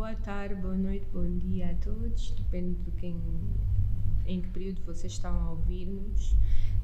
[0.00, 3.20] boa tarde, boa noite, bom dia a todos, depende de quem,
[4.24, 6.34] em que período vocês estão a ouvir-nos.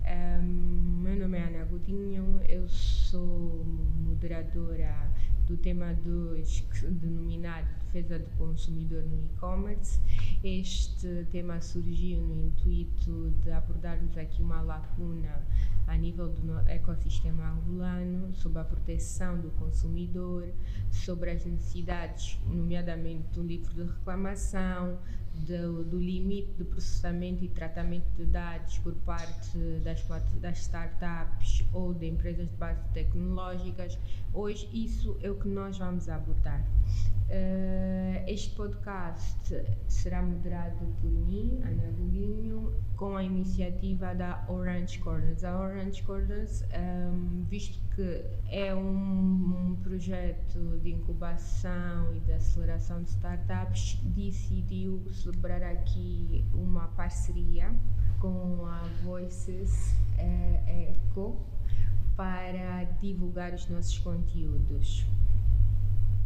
[0.04, 3.64] Um, meu nome é Ana Godinho, eu sou
[4.04, 5.10] moderadora
[5.46, 6.60] do tema 2,
[6.90, 7.66] denominado
[7.96, 9.98] Defesa do Consumidor no E-Commerce.
[10.44, 15.40] Este tema surgiu no intuito de abordarmos aqui uma lacuna
[15.86, 20.46] a nível do ecossistema angolano, sobre a proteção do consumidor,
[20.90, 24.98] sobre as necessidades, nomeadamente do livro de reclamação,
[25.46, 30.04] do, do, limite de processamento e tratamento de dados por parte das,
[30.40, 33.98] das startups ou de empresas de base tecnológicas.
[34.34, 36.62] Hoje, isso é o que nós vamos abordar.
[37.28, 39.52] Uh, este podcast
[39.88, 45.42] será moderado por mim, Ana Guguinho, com a iniciativa da Orange Corners.
[45.42, 52.32] A Orange Corners, um, ehm, visto que é um, um, projeto de incubação e de
[52.32, 57.74] aceleração de startups, decidiu celebrar aqui uma parceria
[58.20, 61.44] com a Voices uh, Eco
[62.16, 65.04] para divulgar os nossos conteúdos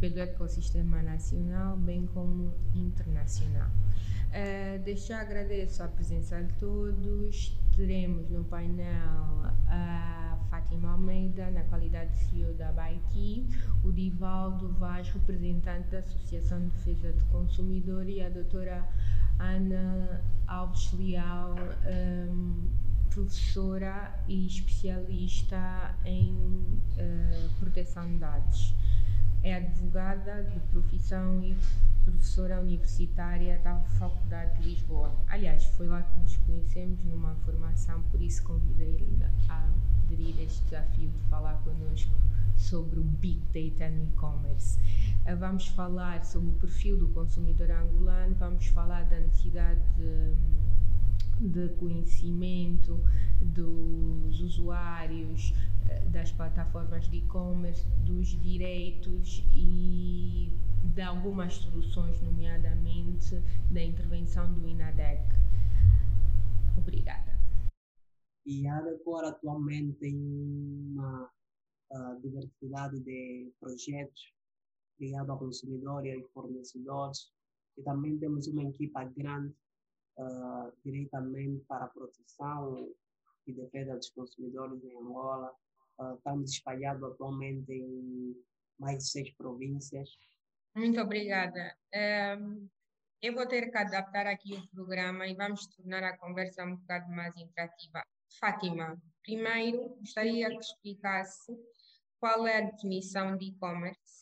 [0.01, 3.69] pelo ecossistema nacional, bem como internacional.
[4.31, 7.55] Uh, desde já agradeço a presença de todos.
[7.75, 13.47] Teremos no painel a Fátima Almeida, na qualidade de CEO da Baiki,
[13.83, 18.83] o Divaldo Vaz, representante da Associação de Defesa do Consumidor, e a doutora
[19.39, 22.67] Ana Alves Leal, um,
[23.11, 28.73] professora e especialista em uh, proteção de dados.
[29.43, 31.57] É advogada de profissão e
[32.03, 35.11] professora universitária da Faculdade de Lisboa.
[35.27, 39.67] Aliás, foi lá que nos conhecemos numa formação, por isso convidei-lhe a
[40.05, 42.11] aderir a este desafio de falar connosco
[42.55, 44.79] sobre o Big Data no e-commerce.
[45.25, 50.35] Eh, vamos falar sobre o perfil do consumidor angolano, vamos falar da necessidade de
[51.41, 52.99] de conhecimento
[53.41, 55.53] dos usuários,
[55.89, 60.51] eh, das plataformas de e-commerce, dos direitos e
[60.83, 63.35] de algumas soluções, nomeadamente
[63.69, 65.21] da intervenção do INADEC.
[66.77, 67.31] Obrigada.
[68.45, 71.29] E a Adecor atualmente tem uma
[71.91, 74.33] uh, diversidade de projetos
[74.99, 77.31] ligados a consumidores e fornecedores,
[77.77, 79.53] e também temos uma equipa grande
[80.17, 82.91] uh, diretamente para a proteção
[83.51, 85.53] e defesa dos consumidores em Angola.
[85.99, 88.35] Uh, estamos espalhados atualmente em
[88.79, 90.09] mais de seis províncias.
[90.75, 91.75] Muito obrigada.
[92.39, 92.67] Um,
[93.21, 97.11] eu vou ter que adaptar aqui o programa e vamos tornar a conversa um bocado
[97.11, 98.03] mais interativa.
[98.39, 101.53] Fátima, primeiro gostaria que explicasse
[102.19, 104.21] qual é a definição de e-commerce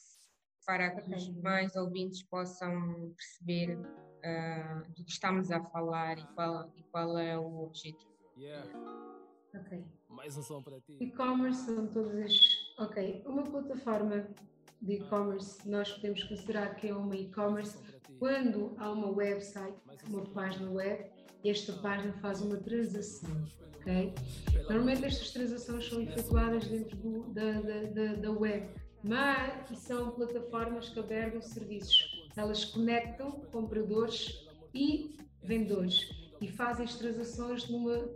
[0.66, 6.72] para que os mais ouvintes possam perceber uh, do que estamos a falar e qual,
[6.76, 8.10] e qual é o objetivo.
[8.38, 9.09] Yeah.
[9.54, 9.84] Ok.
[10.10, 10.98] Mais um som para ti.
[11.00, 12.34] E-commerce são todas.
[12.78, 13.24] Ok.
[13.26, 14.28] Uma plataforma
[14.82, 17.78] de e-commerce, nós podemos considerar que é uma e-commerce
[18.18, 19.76] quando há uma website,
[20.08, 21.06] uma página web,
[21.44, 23.30] e esta página faz uma transação.
[23.78, 24.14] ok?
[24.70, 28.70] Normalmente estas transações são efetuadas dentro do, da, da, da, da web,
[29.04, 36.10] mas são plataformas que albergam serviços elas conectam compradores e vendedores
[36.42, 38.10] e fazem as transações numa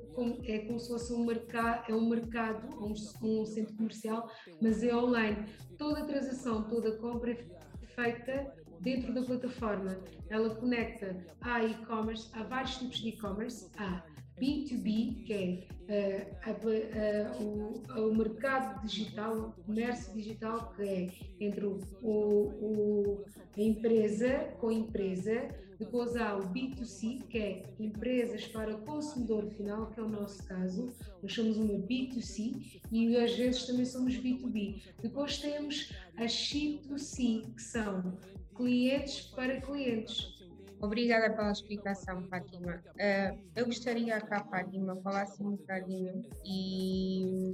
[0.46, 4.30] é como se fosse um mercado é um mercado um, um centro comercial
[4.62, 5.46] mas é online
[5.78, 9.98] toda a transação toda a compra é feita dentro da plataforma
[10.30, 14.04] ela conecta a e-commerce há vários tipos de e-commerce há
[14.40, 21.10] B2B, que é uh, uh, o, o, mercado digital, o comércio digital, que é
[21.40, 25.48] entre o, o, a empresa com a empresa.
[25.84, 30.94] Depois há o B2C, que é empresas para consumidor final, que é o nosso caso.
[31.22, 34.82] Nós somos uma B2C e às vezes também somos B2B.
[35.02, 38.18] Depois temos a C2C, que são
[38.56, 40.42] clientes para clientes
[40.80, 42.76] Obrigada pela explicação, Fátima.
[42.76, 47.54] Uh, eu gostaria que a Fátima falasse um bocadinho e,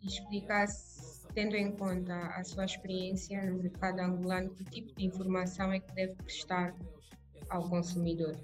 [0.00, 5.72] e explicasse, tendo em conta a sua experiência no mercado angolano, que tipo de informação
[5.72, 6.72] é que deve prestar
[7.50, 8.36] ao consumidor.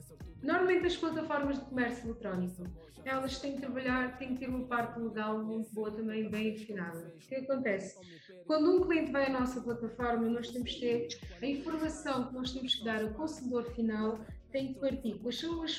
[0.43, 2.65] Normalmente as plataformas de comércio eletrónico,
[3.05, 7.15] elas têm que trabalhar, têm que ter uma parte legal muito boa também, bem afinada.
[7.15, 7.99] O que acontece?
[8.47, 11.09] Quando um cliente vai à nossa plataforma, nós temos que ter
[11.41, 14.19] a informação que nós temos que dar ao consumidor final
[14.51, 15.79] tem que partir quais são, as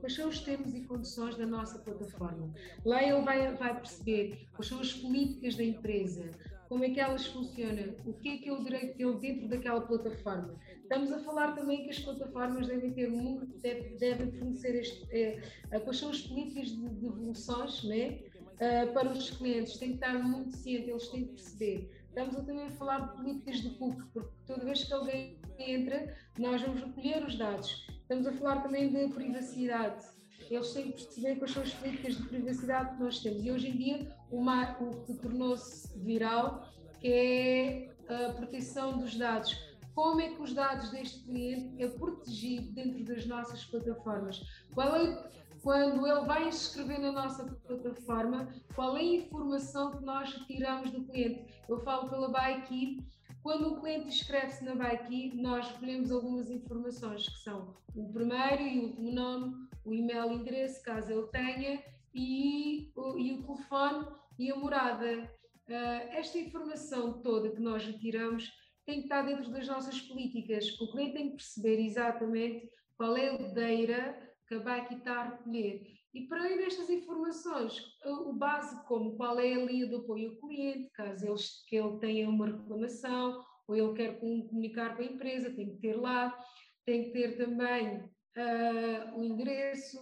[0.00, 2.52] quais são os termos e condições da nossa plataforma.
[2.84, 6.30] Lá ele vai, vai perceber quais são as políticas da empresa,
[6.70, 9.80] como é que elas funcionam, o que é que é o direito dele dentro daquela
[9.80, 10.56] plataforma.
[10.80, 13.58] Estamos a falar também que as plataformas devem ter muito,
[13.98, 15.40] devem, fornecer este, é,
[15.80, 18.20] quais são as políticas de devoluções né,
[18.94, 21.90] para os clientes, têm que estar muito cientes, eles têm que perceber.
[22.06, 26.16] Estamos a também a falar de políticas de cookie, porque toda vez que alguém entra,
[26.38, 27.84] nós vamos recolher os dados.
[27.88, 30.19] Estamos a falar também de privacidade.
[30.50, 33.44] Eles têm que perceber quais são as políticas de privacidade que nós temos.
[33.44, 36.68] E hoje em dia, uma, o que tornou-se viral
[37.04, 39.56] é a proteção dos dados.
[39.94, 44.42] Como é que os dados deste cliente é protegido dentro das nossas plataformas?
[44.74, 45.30] Qual é,
[45.62, 51.04] quando ele vai inscrever na nossa plataforma, qual é a informação que nós retiramos do
[51.04, 51.44] cliente?
[51.68, 53.04] Eu falo pela ByKey,
[53.42, 58.80] quando o cliente inscreve-se na ByKey, nós recolhemos algumas informações que são o primeiro e
[58.80, 61.82] último nome, o e-mail endereço, caso ele tenha,
[62.14, 64.06] e, o, e o telefone
[64.38, 65.30] e a morada.
[65.68, 68.50] Uh, esta informação toda que nós retiramos
[68.84, 70.68] tem que estar dentro das nossas políticas.
[70.80, 75.28] O cliente tem que perceber exatamente qual é a deira que a BIC está a
[75.30, 75.86] recolher.
[76.12, 80.36] E para além destas informações, o básico como qual é a linha de apoio ao
[80.36, 81.36] cliente, caso ele,
[81.68, 85.94] que ele tenha uma reclamação ou ele quer comunicar com a empresa, tem que ter
[85.94, 86.36] lá,
[86.84, 90.00] tem que ter também uh, o endereço.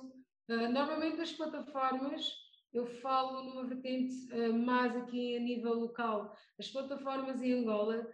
[0.48, 2.32] Uh, normalmente as plataformas,
[2.72, 8.06] eu falo numa vertente uh, mais aqui a nível local, as plataformas em Angola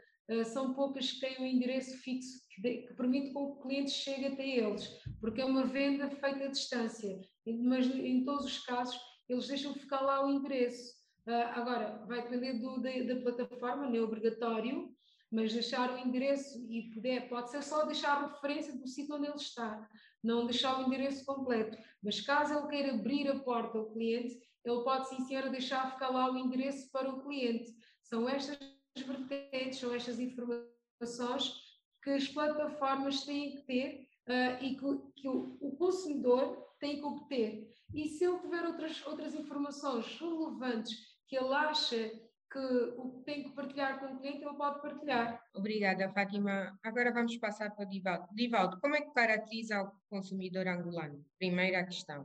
[0.47, 4.25] são poucas que têm um endereço fixo que, de, que, permite que o cliente chegue
[4.25, 4.89] até eles,
[5.21, 10.01] porque é uma venda feita à distância, mas em todos os casos eles deixam ficar
[10.01, 10.95] lá o endereço.
[11.27, 14.89] Agora, vai depender do, da, da, plataforma, não é obrigatório,
[15.35, 19.27] mas deixar o endereço e puder, pode ser só deixar a referência do sítio onde
[19.27, 19.91] ele está,
[20.23, 21.77] não deixar o endereço completo.
[22.01, 26.11] Mas caso ele queira abrir a porta ao cliente, ele pode sim senhora deixar ficar
[26.11, 27.75] lá o endereço para o cliente.
[28.01, 28.57] São estas
[28.97, 31.61] vertentes, são estas informações
[32.01, 37.05] que as plataformas têm que ter uh, e que, que o, o, consumidor tem que
[37.05, 37.75] obter.
[37.93, 40.97] E se ele tiver outras, outras informações relevantes
[41.27, 42.13] que ele acha
[42.55, 45.43] que o que tem que partilhar com o cliente, ele pode partilhar.
[45.53, 46.79] Obrigada, Fátima.
[46.85, 48.29] Agora vamos passar para o Divaldo.
[48.33, 51.25] Divaldo, como é que caracteriza o consumidor angolano?
[51.37, 52.25] Primeira questão.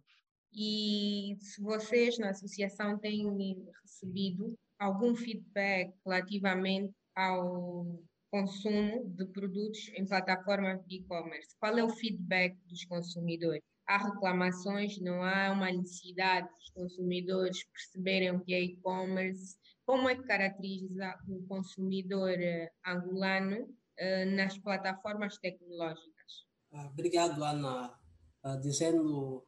[0.53, 3.25] E se vocês na associação têm
[3.81, 7.99] recebido algum feedback relativamente ao
[8.31, 11.55] consumo de produtos em plataformas de e-commerce?
[11.59, 13.63] Qual é o feedback dos consumidores?
[13.87, 19.57] Há reclamações, não há uma necessidade dos consumidores perceberem o que é e-commerce?
[19.89, 26.45] Como é que caracteriza o consumidor eh, angolano uh, nas plataformas tecnológicas?
[26.71, 28.00] Ah, obrigado, Ana.
[28.44, 29.44] Uh, dizendo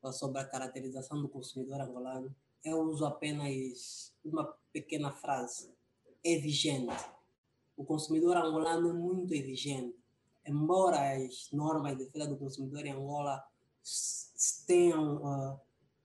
[0.00, 2.32] uh, sobre a caracterização do consumidor angolano,
[2.64, 5.74] eu uso apenas uma pequena frase.
[6.22, 6.94] Exigente.
[7.76, 9.98] O consumidor angolano é muito exigente.
[10.46, 13.44] Embora as normas de defesa do consumidor em Angola
[14.68, 15.60] tenham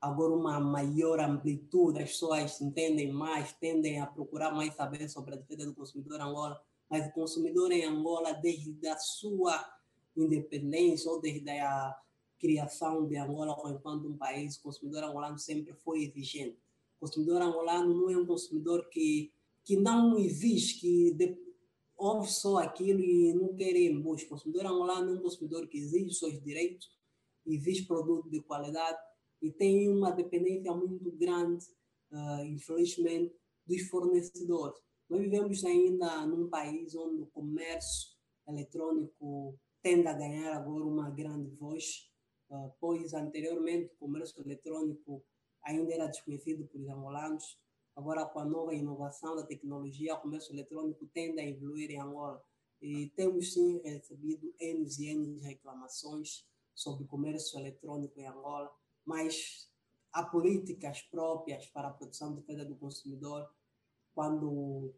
[0.06, 5.38] agora uma maior amplitude, as pessoas entendem mais, tendem a procurar mais saber sobre a
[5.38, 9.66] defesa do consumidor em Angola, mas o consumidor em Angola, desde a sua
[10.16, 11.96] independência ou desde a
[12.40, 16.60] criação de Angola enquanto um país, o consumidor angolano sempre foi exigente.
[16.98, 19.32] O consumidor angolano não é um consumidor que,
[19.64, 21.36] que não existe, que de,
[21.98, 24.28] ouve só aquilo e não quer ir em busca.
[24.28, 26.92] O consumidor angolano é um consumidor que exige seus direitos,
[27.48, 28.98] exige produto de qualidade
[29.46, 31.66] e tem uma dependência muito grande,
[32.12, 33.36] uh, infelizmente,
[33.66, 34.80] dos fornecedores.
[35.08, 38.10] Nós vivemos ainda num país onde o comércio
[38.48, 42.10] eletrônico tende a ganhar agora uma grande voz
[42.50, 45.24] uh, pois anteriormente o comércio eletrônico
[45.64, 47.60] ainda era desconhecido por os angolanos.
[47.96, 52.44] Agora, com a nova inovação da tecnologia, o comércio eletrônico tende a evoluir em Angola.
[52.82, 58.70] E temos sim recebido N e N reclamações sobre o comércio eletrônico em Angola,
[59.06, 59.70] mas
[60.12, 63.50] há políticas próprias para a proteção e defesa do consumidor
[64.14, 64.94] quando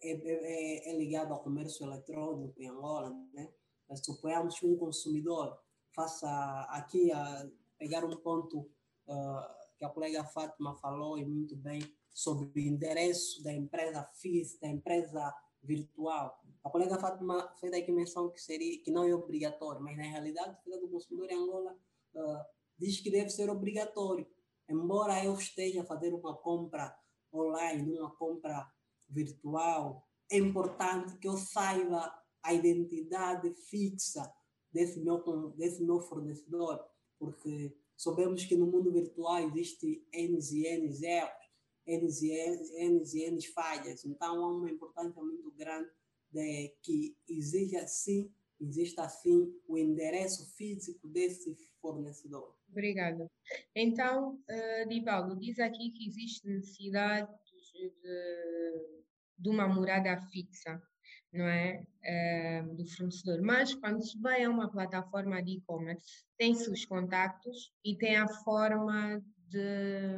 [0.00, 3.10] é, é, é, ligado ao comércio eletrônico em Angola.
[3.32, 3.52] Né?
[3.96, 5.58] Suponhamos que um consumidor
[5.92, 6.28] faça
[6.70, 7.48] aqui a
[7.78, 8.60] pegar um ponto
[9.06, 11.80] uh, que a colega Fátima falou e muito bem
[12.12, 16.40] sobre o endereço da empresa física, da empresa virtual.
[16.62, 20.50] A colega Fátima fez aqui menção que seria que não é obrigatório, mas na realidade
[20.50, 21.76] a defesa do consumidor em Angola
[22.14, 22.44] uh,
[22.78, 24.26] diz que deve ser obrigatório.
[24.68, 26.96] Embora eu esteja a fazer uma compra
[27.32, 28.70] online, uma compra
[29.08, 32.12] virtual, é importante que eu saiba
[32.42, 34.32] a identidade fixa
[34.72, 36.84] desse meu, desse meu fornecedor,
[37.18, 41.44] porque sabemos que no mundo virtual existe N e N zeros
[41.86, 44.04] N e N falhas.
[44.04, 45.90] Então, há uma importância muito grande
[46.30, 52.56] de que exija sim, exista assim o endereço físico desse fornecedor.
[52.74, 53.30] Obrigada.
[53.72, 57.32] Então, uh, Divaldo, diz aqui que existe necessidade
[57.72, 57.92] de,
[59.38, 60.82] de uma morada fixa,
[61.32, 61.84] não é?
[62.02, 63.40] Uh, do fornecedor.
[63.42, 68.26] Mas quando se vai a uma plataforma de e-commerce, tem-se os contactos e tem a
[68.26, 70.16] forma de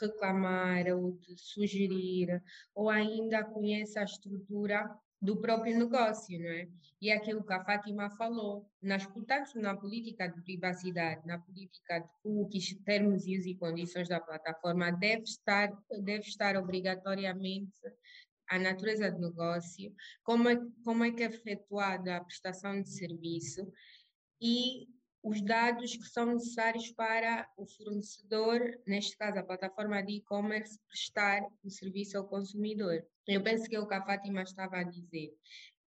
[0.00, 2.42] reclamar ou de sugerir,
[2.74, 4.90] ou ainda conhece a estrutura
[5.22, 6.68] do próprio negócio, não é?
[7.00, 12.00] E é aquilo que a Fátima falou, nas, portanto, na política de privacidade, na política
[12.00, 17.80] de cookies, termos e condições da plataforma, deve estar, deve estar obrigatoriamente
[18.48, 23.72] a natureza do negócio, como é, como é que é efetuada a prestação de serviço
[24.40, 24.88] e
[25.22, 31.42] os dados que são necessários para o fornecedor, neste caso a plataforma de e-commerce, prestar
[31.62, 33.04] o serviço ao consumidor.
[33.26, 35.32] Eu penso que é o que a Fátima estava a dizer.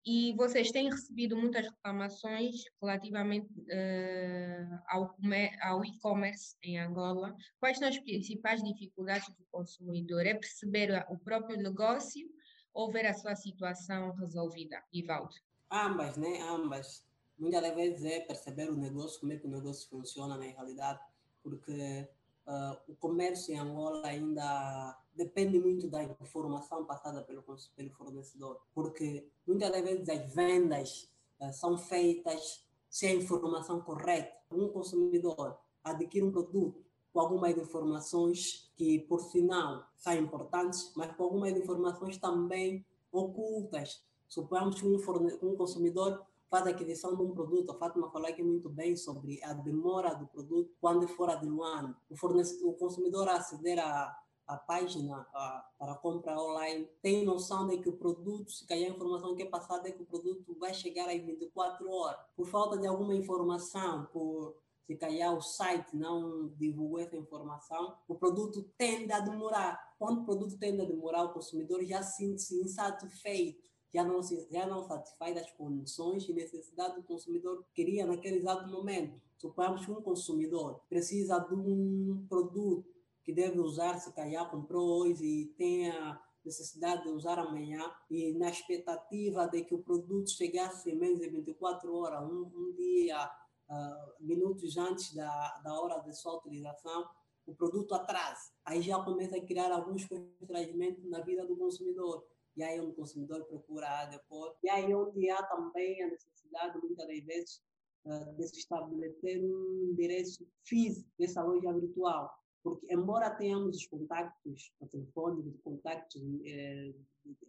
[0.06, 5.14] E vocês têm recebido muitas reclamações relativamente uh, ao,
[5.60, 7.36] ao e-commerce em Angola.
[7.60, 10.26] Quais são as principais dificuldades do consumidor?
[10.26, 12.26] É perceber o próprio negócio
[12.72, 14.82] ou ver a sua situação resolvida?
[14.90, 15.34] Ivaldo.
[15.70, 16.40] Ambas, né?
[16.40, 17.06] Ambas
[17.38, 21.00] muitas vezes é perceber o negócio, como é que o negócio funciona na realidade,
[21.42, 22.08] porque
[22.46, 29.28] uh, o comércio em Angola ainda depende muito da informação passada pelo, pelo fornecedor, porque
[29.46, 34.36] muitas vezes as vendas uh, são feitas sem a informação correta.
[34.50, 41.24] Um consumidor adquire um produto com algumas informações que, por sinal, são importantes, mas com
[41.24, 44.02] algumas informações também ocultas.
[44.28, 44.96] Suponhamos que um,
[45.42, 47.70] um consumidor faz a aquisição de um produto.
[47.70, 51.96] A Fátima falou aqui muito bem sobre a demora do produto quando for adenuado.
[52.08, 57.88] O, o consumidor aceder à, à página a, para compra online tem noção de que
[57.88, 61.08] o produto, se cair a informação que é passada, é que o produto vai chegar
[61.08, 62.20] às 24 horas.
[62.34, 68.14] Por falta de alguma informação, por se calhar o site não divulgou essa informação, o
[68.14, 69.78] produto tende a demorar.
[69.98, 74.48] Quando o produto tende a demorar, o consumidor já se sente insatisfeito já não, se,
[74.50, 79.20] já não satisfaz as condições e necessidades do consumidor queria naquele exato momento.
[79.36, 82.86] Suponhamos que um consumidor precisa de um produto
[83.24, 87.80] que deve usar, se calhar comprou hoje e tem a necessidade de usar amanhã,
[88.10, 92.74] e na expectativa de que o produto chegasse em menos de 24 horas, um, um
[92.74, 93.30] dia,
[93.68, 97.06] uh, minutos antes da, da hora de sua utilização,
[97.46, 98.50] o produto atrasa.
[98.64, 102.26] Aí já começa a criar alguns constrangimentos na vida do consumidor
[102.58, 107.24] e aí o consumidor procura depois, e aí onde há também a necessidade, muitas das
[107.24, 107.62] vezes,
[108.04, 112.28] uh, de se estabelecer um endereço físico dessa loja virtual.
[112.64, 116.92] Porque, embora tenhamos os contactos telefônicos, contactos eh,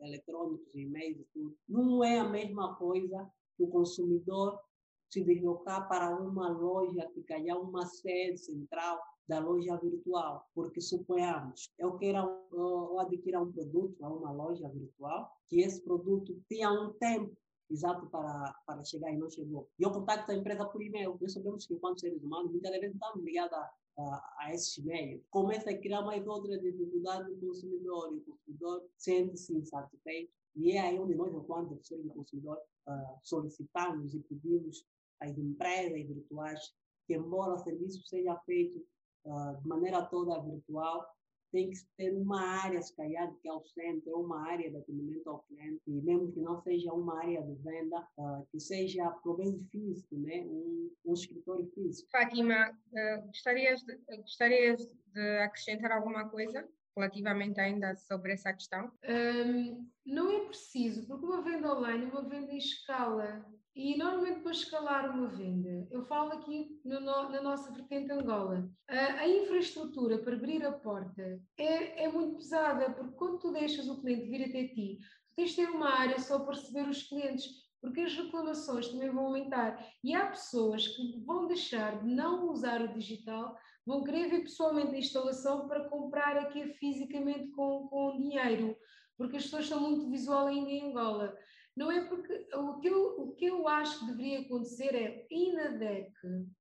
[0.02, 4.62] eletrônicos, e-mails tudo, não é a mesma coisa que o consumidor
[5.10, 11.70] se deslocar para uma loja que tenha uma sede central da loja virtual, porque suponhamos,
[11.78, 12.18] eu quero
[12.52, 17.38] eu adquirir um produto a uma loja virtual, que esse produto tinha um tempo
[17.70, 19.70] exato para, para chegar e não chegou.
[19.78, 21.16] E eu contacto a empresa por e-mail.
[21.22, 25.24] Nós sabemos que, enquanto seres humanos, muitas vezes estamos ligados a, a, a esse e-mail.
[25.30, 30.34] Começa a criar mais outras dificuldades no consumidor, e o consumidor sente-se insatisfeito.
[30.56, 32.58] E é aí onde nós, enquanto defensores do consumidor,
[32.88, 34.84] uh, solicitamos e pedimos
[35.20, 36.74] às empresas virtuais
[37.06, 38.84] que, embora o serviço seja feito
[39.26, 41.06] uh, de maneira toda virtual,
[41.52, 45.30] tem que ter uma área, se calhar, que é o centro, uma área de atendimento
[45.30, 49.66] ao cliente, e mesmo que não seja uma área de venda, uh, que seja proveito
[49.70, 50.44] físico, né?
[50.46, 52.10] um, um escritório físico.
[52.12, 56.68] Fátima, uh, gostarias, de, gostarias de acrescentar alguma coisa?
[57.00, 58.92] relativamente ainda sobre essa questão?
[59.08, 63.46] Um, não é preciso, porque uma venda online é uma venda em escala.
[63.80, 69.22] E normalmente para escalar uma venda, eu falo aqui no, na nossa vertente Angola, a,
[69.22, 74.02] a, infraestrutura para abrir a porta é, é muito pesada, porque quando tu deixas o
[74.02, 77.46] cliente vir até ti, tu tens de ter uma área só para receber os clientes,
[77.80, 79.82] porque as reclamações também vão aumentar.
[80.04, 83.56] E há pessoas que vão deixar de não usar o digital,
[83.86, 88.76] vão querer ver pessoalmente a instalação para comprar aqui fisicamente com, com dinheiro,
[89.18, 91.34] porque as pessoas são muito visual ainda em Angola.
[91.80, 96.12] Não é porque o que, eu, o que eu acho que deveria acontecer é INADEC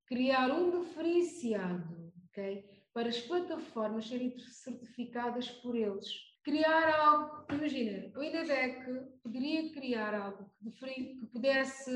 [0.07, 6.07] criar um diferenciado okay, para as plataformas serem certificadas por eles.
[6.45, 10.49] Criar algo, imagina, o INADEC poderia criar algo
[10.79, 11.91] que, pudesse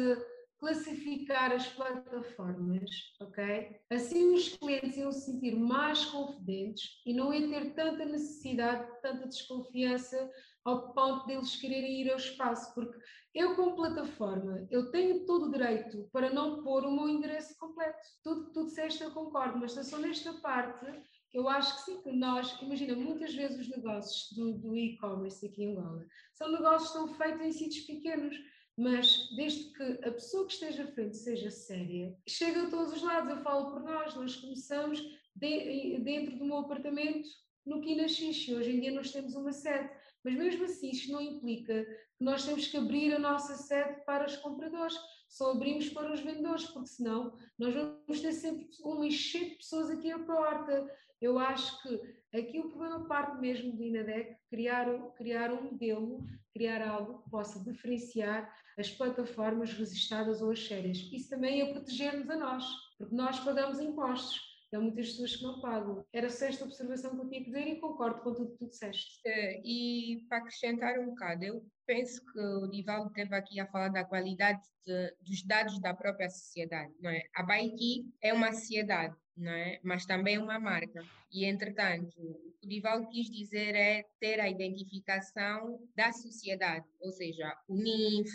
[0.58, 3.80] classificar as plataformas, ok?
[3.88, 9.28] Assim os clientes iam se sentir mais confidentes e não iam ter tanta necessidade, tanta
[9.28, 10.28] desconfiança
[10.64, 12.98] ao ponto deles quererem ir ao espaço, porque
[13.34, 17.98] eu como plataforma, eu tenho todo o direito para não pôr o meu endereço completo.
[18.22, 20.86] Tudo tu disseste eu concordo, mas só nesta parte
[21.32, 25.64] eu acho que sim, que nós, imagina, muitas vezes os negócios do, do e-commerce aqui
[25.64, 28.36] em Angola são negócios que estão feitos em sítios pequenos,
[28.76, 33.02] mas desde que a pessoa que esteja à frente seja séria, chega a todos os
[33.02, 33.30] lados.
[33.30, 35.00] Eu falo por nós, nós começamos
[35.34, 37.28] de, dentro do meu apartamento
[37.64, 39.88] no Quinaxixe, hoje em dia nós temos uma sede,
[40.24, 41.84] mas mesmo assim isto não implica
[42.16, 44.96] que nós temos que abrir a nossa sede para os compradores,
[45.28, 49.90] só abrimos para os vendedores, porque senão nós vamos ter sempre uma enchente de pessoas
[49.90, 50.90] aqui à porta.
[51.20, 52.00] Eu acho que
[52.38, 54.86] aqui o problema parte mesmo do INADEC, criar,
[55.16, 60.98] criar um modelo, criar algo que possa diferenciar as plataformas registradas ou as sérias.
[61.10, 62.64] Isso também é proteger-nos a nós,
[62.98, 64.51] porque nós pagamos impostos.
[64.72, 66.04] Há muitas pessoas que não pagam.
[66.12, 68.68] Era só esta observação que eu tinha que dizer e concordo com tudo que tu
[68.68, 69.20] disseste.
[69.26, 73.88] É, e para acrescentar um bocado, eu penso que o Divaldo esteve aqui a falar
[73.88, 77.22] da qualidade de, dos dados da própria sociedade, não é?
[77.34, 79.78] A Baiki é uma sociedade, não é?
[79.82, 81.04] Mas também é uma marca.
[81.30, 87.54] E, entretanto, o que o quis dizer é ter a identificação da sociedade, ou seja,
[87.68, 88.30] o NIF,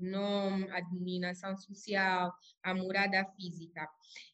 [0.00, 3.88] nome, a denominação social, a morada física.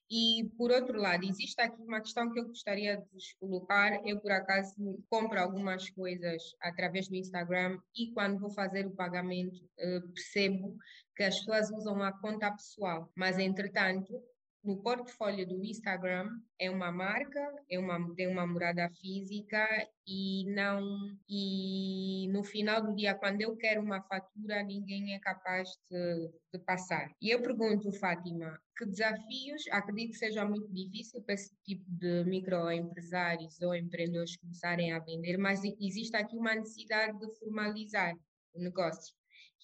[0.08, 4.06] E, por outro lado, existe aqui uma questão que eu gostaria de vos colocar.
[4.06, 4.75] Eu, por acaso,
[5.10, 10.76] compro algumas coisas através do Instagram e, quando vou fazer o pagamento, eh, percebo
[11.16, 13.10] que as pessoas usam a conta pessoal.
[13.16, 14.22] Mas, entretanto,
[14.66, 19.64] no portfólio do Instagram é uma marca, é uma, tem uma morada física
[20.04, 25.68] e não e no final do dia quando eu quero uma fatura ninguém é capaz
[25.88, 27.12] de, de passar.
[27.23, 32.25] E eu pergunto, Fátima, que desafios, acredito que seja muito difícil para esse tipo de
[32.25, 38.14] microempresários ou empreendedores começarem a vender, mas existe aqui uma necessidade de formalizar
[38.52, 39.14] o negócio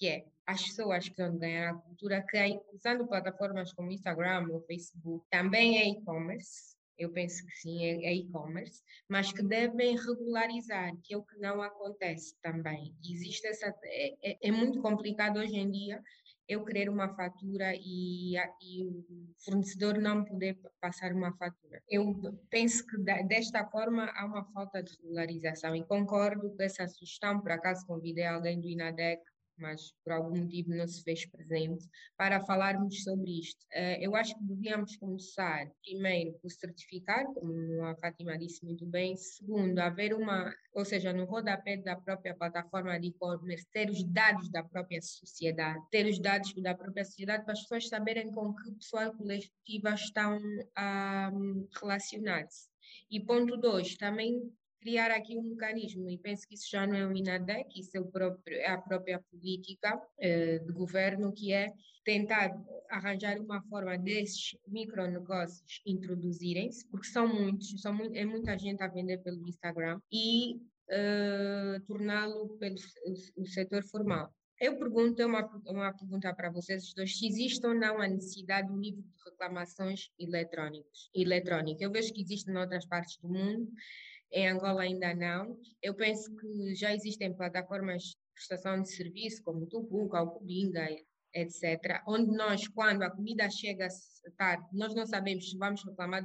[0.02, 4.61] que é as pessoas que estão ganhar a cultura, que usando plataformas como Instagram ou
[4.62, 10.93] Facebook, também é e-commerce, eu penso que sim, é, é e-commerce, mas que devem regularizar,
[11.04, 12.93] que é o que não acontece também.
[13.08, 13.73] Existe essa.
[13.84, 16.02] É, é, é muito complicado hoje em dia
[16.49, 19.04] eu querer uma fatura e, e, o
[19.45, 21.80] fornecedor não poder passar uma fatura.
[21.88, 22.12] Eu
[22.50, 27.52] penso que desta forma há uma falta de regularização e concordo com essa sugestão, por
[27.52, 29.23] acaso convidei alguém do INADEC
[29.62, 33.62] mas por algum motivo não se fez presente, para falarmos sobre isto.
[33.72, 39.16] Uh, eu acho que devíamos começar, primeiro, por certificar, como a Fátima disse muito bem,
[39.16, 44.50] segundo, haver uma, ou seja, no rodapé da própria plataforma de e-commerce, ter os dados
[44.50, 48.72] da própria sociedade, ter os dados da própria sociedade para as pessoas saberem com que
[48.72, 50.38] pessoal coletiva estão
[50.76, 52.68] a um, relacionar-se.
[53.10, 57.06] E ponto dois, também criar aqui um mecanismo, e penso que isso já não é
[57.06, 61.73] o INADEC, isso é, o próprio, é a própria política eh, de governo, que é
[62.04, 62.50] tentar
[62.90, 68.88] arranjar uma forma desses micronegócios introduzirem-se, porque são muitos, são muito, é muita gente a
[68.88, 74.34] vender pelo Instagram, e eh, torná-lo pelo o, o setor formal.
[74.60, 78.68] Eu pergunto, é uma, uma pergunta para vocês dois, se existe ou não a necessidade
[78.68, 81.82] do livro de reclamações eletrónicos, eletrónico.
[81.82, 83.68] Eu vejo que existe em outras partes do mundo,
[84.32, 85.58] em Angola ainda não.
[85.82, 90.88] Eu penso que já existem plataformas de prestação de serviço, como o Cubinga,
[91.34, 93.88] etc., onde nós, quando a comida chega
[94.36, 96.25] tarde, nós não sabemos se vamos reclamar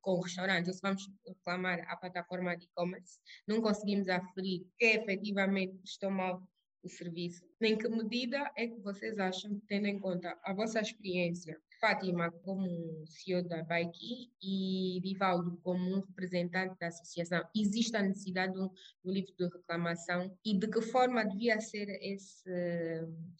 [0.00, 4.86] com o restaurante ou se vamos reclamar a plataforma de e-commerce, não conseguimos aferir que
[4.86, 6.42] efetivamente estou mal
[6.82, 7.42] o serviço.
[7.62, 13.04] Em que medida é que vocês acham, tendo em conta a vossa experiência, Fátima como
[13.06, 18.72] CEO da Baiki e Divaldo como um representante da associação, existe a necessidade do
[19.04, 22.48] livro de reclamação e de que forma devia ser esse,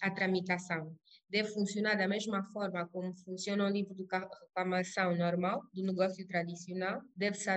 [0.02, 0.94] a tramitação?
[1.26, 7.00] Deve funcionar da mesma forma como funciona o livro de reclamação normal, do negócio tradicional?
[7.16, 7.48] Deve-se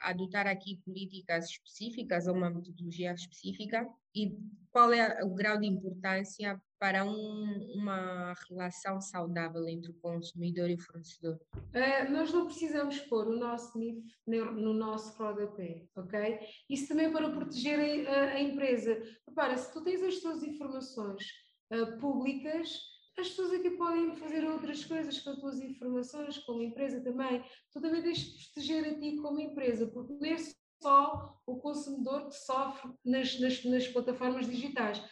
[0.00, 3.86] adotar aqui políticas específicas ou uma metodologia específica?
[4.14, 4.38] E
[4.70, 10.74] qual é o grau de importância para um, uma relação saudável entre o consumidor e
[10.74, 11.40] o fornecedor?
[11.54, 16.40] Uh, nós não precisamos pôr o nosso NIF no nosso rodapé, ok?
[16.68, 19.00] Isso também para proteger a, a empresa.
[19.28, 21.22] Repara, se tu tens as tuas informações
[21.72, 22.76] uh, públicas,
[23.16, 27.44] as pessoas aqui podem fazer outras coisas com as tuas informações, como empresa também.
[27.72, 32.34] Tu também tens de proteger a ti como empresa, porque nesse só o consumidor que
[32.34, 35.02] sofre nas, nas, nas plataformas digitais.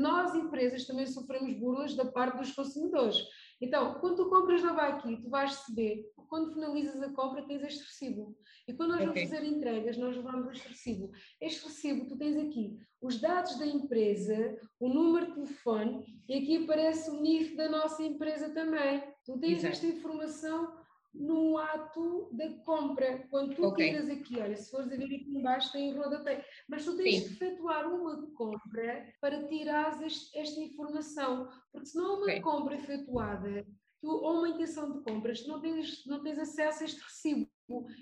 [0.00, 3.16] nós, empresas, também sofremos burlas da parte dos consumidores.
[3.60, 7.82] Então, quando tu compras na Baqui, tu vais receber, quando finalizas a compra, tens este
[7.82, 8.36] recibo.
[8.66, 9.06] E quando nós okay.
[9.06, 11.10] vamos fazer entregas, nós levamos este recibo.
[11.40, 16.64] Este recibo, tu tens aqui os dados da empresa, o número de telefone, e aqui
[16.64, 19.02] aparece o NIF da nossa empresa também.
[19.24, 19.72] Tu tens Exato.
[19.72, 20.79] esta informação
[21.12, 23.26] no ato da compra.
[23.30, 23.90] Quando tu okay.
[23.90, 27.22] tiras aqui, olha, se fores a ver aqui embaixo tem o rodapé, mas tu tens
[27.22, 27.28] Sim.
[27.28, 32.40] que efetuar uma compra para tirar esta informação, porque se não é uma okay.
[32.40, 33.66] compra efetuada,
[34.00, 37.50] tu, ou uma intenção de compras, tu não tens, não tens acesso a este recibo.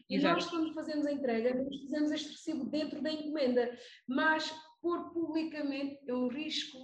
[0.08, 0.34] E Exato.
[0.34, 5.98] nós, quando fazemos a entrega, nós fazemos este recibo dentro da encomenda, mas pôr publicamente
[6.06, 6.78] é um risco.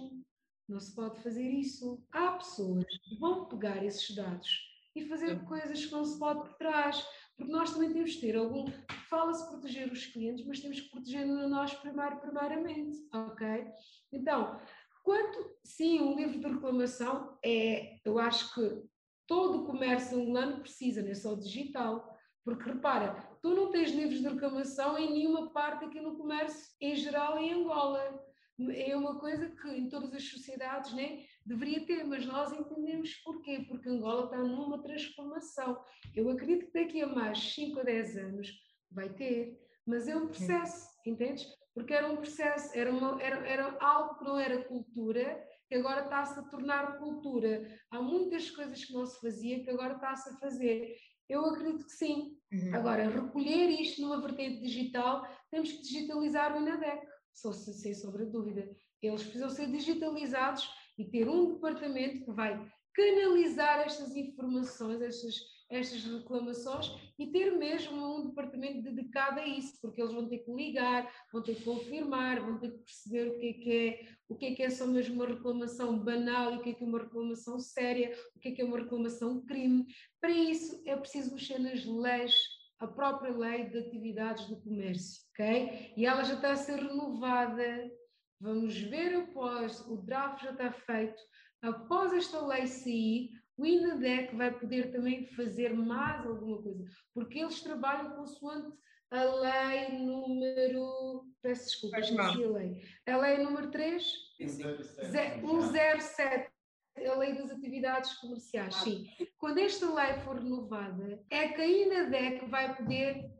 [0.67, 2.03] Não se pode fazer isso.
[2.11, 6.53] Há pessoas que vão pegar esses dados e fazer coisas que não se pode por
[6.53, 7.05] trás.
[7.35, 8.65] Porque nós também temos de ter algum.
[9.09, 13.67] Fala-se proteger os clientes, mas temos que proteger nós primeiro, primeiramente, ok?
[14.11, 14.59] Então,
[15.03, 15.55] quanto.
[15.63, 17.99] Sim, um livro de reclamação é.
[18.05, 18.83] Eu acho que
[19.27, 22.15] todo o comércio angolano precisa, não é só digital.
[22.45, 26.95] Porque repara, tu não tens livros de reclamação em nenhuma parte aqui no comércio, em
[26.95, 28.23] geral em Angola.
[28.69, 31.25] É uma coisa que em todas as sociedades, né?
[31.45, 35.79] Deveria ter, mas nós entendemos porquê, porque Angola está numa transformação.
[36.15, 38.49] Eu acredito que daqui a mais 5 a 10 anos
[38.91, 41.45] vai ter, mas é um processo, entendes?
[41.73, 46.05] Porque era um processo, era, uma, era, era algo que não era cultura, que agora
[46.05, 47.67] está-se a tornar cultura.
[47.91, 50.95] Há muitas coisas que não se fazia que agora está-se a fazer.
[51.27, 52.37] Eu acredito que sim.
[52.51, 52.75] Uhum.
[52.75, 58.69] Agora, recolher isto numa vertente digital, temos que digitalizar o INADEC, sem sombra de dúvida.
[59.01, 62.59] Eles precisam ser digitalizados e ter um departamento que vai
[62.95, 65.35] canalizar estas informações, estas,
[65.69, 70.51] estas reclamações e ter mesmo um departamento dedicado a isso, porque eles vão ter que
[70.51, 74.35] ligar, vão ter que confirmar, vão ter que perceber o que é que é, o
[74.35, 76.99] que é que é só mesmo uma reclamação banal o que é que é uma
[76.99, 79.85] reclamação séria, o que é que é uma reclamação crime.
[80.21, 82.33] Para isso é preciso mexer nas leis
[82.79, 85.93] a própria lei de atividades do comércio, ok?
[85.95, 87.91] E ela já está a ser renovada
[88.39, 91.21] Vamos ver após, o draft já está feito,
[91.61, 97.61] após esta lei sair, o INADEC vai poder também fazer mais alguma coisa, porque eles
[97.61, 98.75] trabalham consoante
[99.11, 101.25] a lei número.
[101.41, 102.83] Peço desculpa, esqueci a lei.
[103.07, 104.03] A lei número 3?
[104.37, 106.51] 107.
[106.97, 109.05] A lei das atividades comerciais, sim.
[109.37, 113.31] Quando esta lei for renovada, é que a INADEC vai poder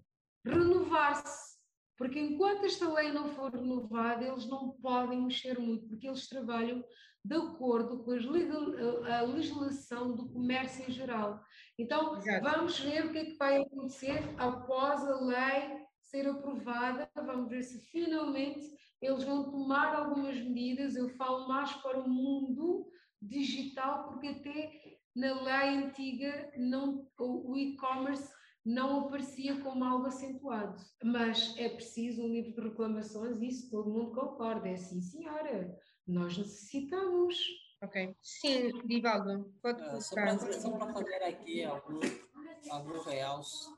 [0.45, 1.54] renovar-se
[1.97, 6.83] porque enquanto esta lei não for renovada, eles não podem mexer muito, porque eles trabalham
[7.23, 8.63] de acordo com legal,
[9.05, 11.41] a legislação do comércio em geral.
[11.77, 12.43] Então, Exato.
[12.43, 17.09] vamos ver o que é que vai acontecer após a lei ser aprovada.
[17.15, 20.95] Vamos ver se finalmente eles vão tomar algumas medidas.
[20.95, 28.31] Eu falo mais para o mundo digital, porque até na lei antiga não, o e-commerce
[28.65, 30.75] não aparecia como algo acentuado.
[31.03, 34.67] Mas é preciso um livro de reclamações, isso todo mundo concorda.
[34.67, 37.37] É assim, senhora, nós necessitamos.
[37.83, 38.15] Ok.
[38.21, 41.99] Sim, Divaldo, pode uh, só, para, só para fazer aqui algum,
[42.71, 43.69] algum realce.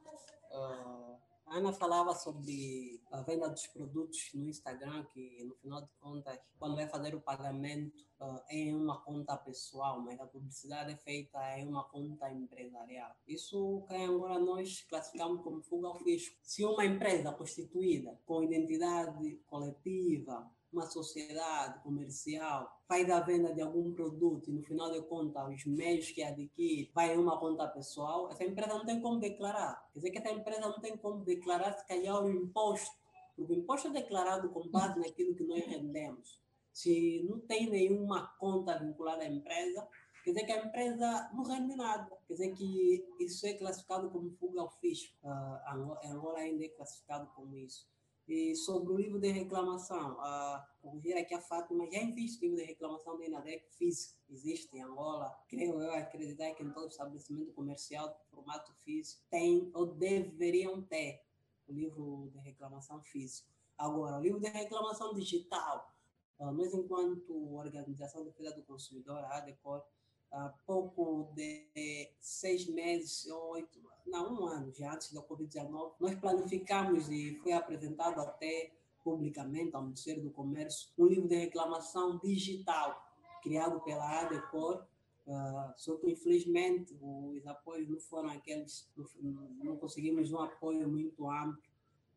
[0.52, 1.07] Uh,
[1.50, 6.40] a Ana falava sobre a venda dos produtos no Instagram, que no final de contas,
[6.60, 11.40] quando vai fazer o pagamento uh, em uma conta pessoal, mas a publicidade é feita
[11.58, 13.16] em uma conta empresarial.
[13.26, 16.36] Isso que agora nós classificamos como fuga ao fisco.
[16.44, 23.94] Se uma empresa constituída com identidade coletiva, uma sociedade comercial faz a venda de algum
[23.94, 28.30] produto e no final de contas os meios que adquire vai em uma conta pessoal,
[28.32, 29.82] essa empresa não tem como declarar.
[29.92, 32.96] Quer dizer que essa empresa não tem como declarar se calhar o imposto,
[33.36, 36.42] porque o imposto é declarado com base naquilo que nós rendemos.
[36.74, 39.88] Se não tem nenhuma conta vinculada à empresa,
[40.24, 42.08] quer dizer que a empresa não rende nada.
[42.28, 45.16] Quer dizer que isso é classificado como fuga ao fisco.
[45.24, 47.88] Uh, Angola ainda é classificado como isso.
[48.28, 52.64] E sobre o livro de reclamação, a corrigir aqui a Fátima, já existe livro de
[52.66, 55.34] reclamação da INADEC físico, existe em Angola.
[55.48, 61.22] Creio eu acreditar que em todo estabelecimento comercial de formato físico tem ou deveriam ter
[61.68, 63.50] o livro de reclamação físico.
[63.78, 65.90] Agora, o livro de reclamação digital,
[66.38, 69.86] nós enquanto organização de defesa do consumidor, a ADECOR,
[70.32, 77.10] há pouco de seis meses oito, não, um ano já antes da Covid-19, nós planificamos
[77.10, 78.72] e foi apresentado até
[79.04, 83.02] publicamente ao Ministério do Comércio um livro de reclamação digital
[83.42, 84.86] criado pela ADECOR,
[85.28, 88.90] uh, só que infelizmente os apoios não foram aqueles,
[89.22, 91.62] não, não conseguimos um apoio muito amplo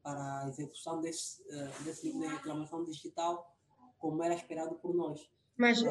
[0.03, 3.55] para a execução desse, uh, desse livro de reclamação digital
[3.99, 5.31] como era esperado por nós.
[5.61, 5.87] Mas, uh,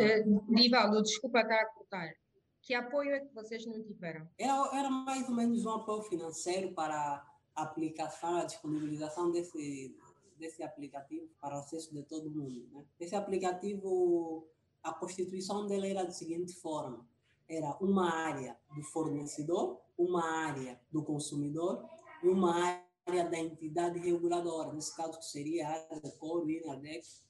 [0.50, 2.16] Divaldo, desculpa estar a cortar.
[2.60, 4.28] Que apoio é que vocês não tiveram?
[4.36, 7.24] Era, era mais ou menos um apoio financeiro para
[7.56, 9.96] a aplicação, a disponibilização desse,
[10.40, 12.68] desse aplicativo para o acesso de todo mundo.
[12.72, 12.84] Né?
[13.00, 14.48] Esse aplicativo,
[14.82, 17.08] a constituição dele era da seguinte forma:
[17.48, 21.88] era uma área do fornecedor, uma área do consumidor,
[22.24, 27.24] uma área da entidade reguladora, nesse caso que seria a área do Coro, INADEX,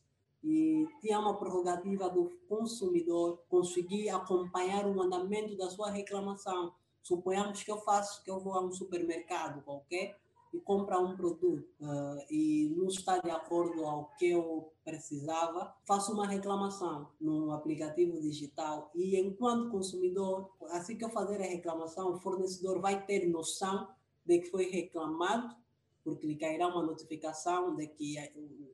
[0.43, 6.73] e tinha uma prerrogativa do consumidor conseguir acompanhar o andamento da sua reclamação.
[7.01, 10.17] Suponhamos que eu faço, que eu vou a um supermercado qualquer
[10.53, 16.11] e comprar um produto uh, e não está de acordo ao que eu precisava, faço
[16.11, 22.19] uma reclamação no aplicativo digital e enquanto consumidor, assim que eu fazer a reclamação, o
[22.19, 23.87] fornecedor vai ter noção
[24.25, 25.55] de que foi reclamado,
[26.03, 28.17] porque lhe cairá uma notificação de que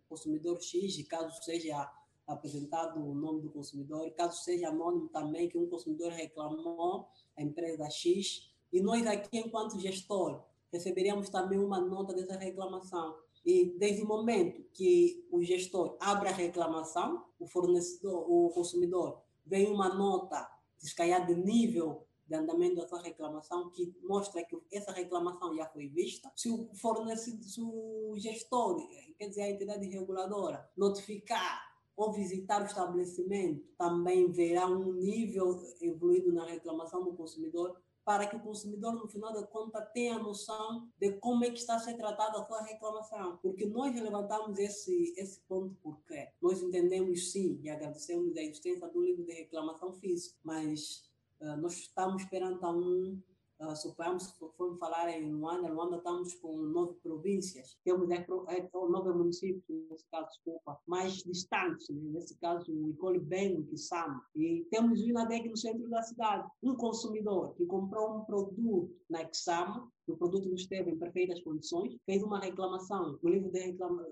[0.08, 1.92] consumidor X, caso seja
[2.28, 7.90] apresentado o nome do consumidor, caso seja anônimo também, que um consumidor reclamou a empresa
[7.90, 13.16] X, e nós aqui, enquanto gestor, receberíamos também uma nota dessa reclamação.
[13.46, 19.68] E desde o momento que o gestor abre a reclamação, o fornecedor, o consumidor, vem
[19.68, 25.56] uma nota, se de nível de andamento da sua reclamação, que mostra que essa reclamação
[25.56, 26.32] já foi vista.
[26.36, 32.66] Se o fornecedor, se o gestor, quer dizer, a entidade reguladora, notificar ou visitar o
[32.66, 39.08] estabelecimento, também verá um nível evoluído na reclamação do consumidor para que o consumidor, no
[39.08, 42.62] final da conta, tenha noção de como é que está a ser tratada a sua
[42.62, 43.40] reclamação.
[43.42, 49.02] Porque nós levantamos esse, esse ponto porque nós entendemos sim e agradecemos a existência do
[49.02, 51.05] livro de reclamação física, mas
[51.42, 53.22] uh, nós estamos perante um
[53.58, 58.16] Uh, suponhamos que formos falar em Luanda, Luanda estamos com nove províncias, temos é,
[58.50, 62.02] é, nove municípios, nesse caso, desculpa, mais distantes, né?
[62.12, 66.50] nesse caso, o Icole Bem, o Kisama, e temos o Inadec no centro da cidade.
[66.62, 71.96] Um consumidor que comprou um produto na Kisama, o produto não esteve em perfeitas condições,
[72.06, 74.06] fez uma reclamação, no livro de reclama,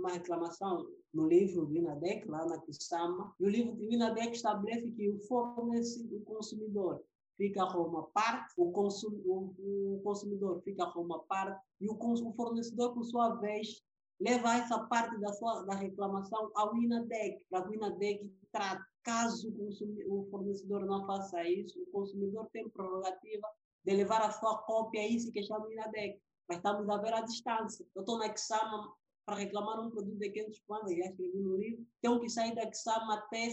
[0.00, 4.90] uma reclamação no livro do INADEC, lá na Kisama, e o livro do INADEC estabelece
[4.90, 7.04] que o fornecedor, o consumidor,
[7.36, 11.94] fica com uma parte, o, consum, o, o consumidor fica com uma parte e o,
[11.94, 13.82] o, fornecedor, por sua vez,
[14.20, 18.90] leva essa parte da sua da reclamação ao INADEC, para que o INADEC trate.
[19.02, 23.48] Caso o, o fornecedor não faça isso, o consumidor tem prerrogativa
[23.82, 26.20] de levar a sua cópia e se queixar no INADEC.
[26.46, 27.86] Mas estamos a ver a distância.
[27.94, 28.92] Eu estou na Exama
[29.24, 32.64] para reclamar um produto de 500 kwanzas, já escrevi no livro, tenho que sair da
[32.64, 33.48] Exama até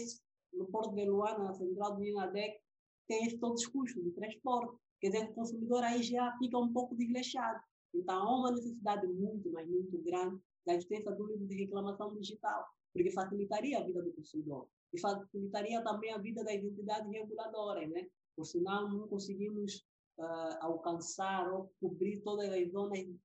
[0.53, 2.59] no Porto de Luana, na central do INADEC,
[3.07, 4.77] tem todos os custos de transporte.
[4.99, 7.61] Quer dizer, o consumidor aí já fica um pouco desleixado.
[7.93, 12.65] Então, há uma necessidade muito, mas muito grande da existência do livro de reclamação digital,
[12.93, 18.07] porque facilitaria a vida do consumidor e facilitaria também a vida das entidades reguladoras, né?
[18.35, 19.85] Por sinal, não conseguimos
[20.17, 23.17] uh, alcançar ou cobrir todas as zonas de,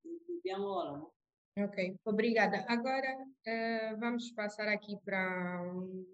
[0.45, 1.07] de Angola, né?
[1.59, 2.65] Ok, obrigada.
[2.67, 6.07] Agora uh, vamos passar aqui para um,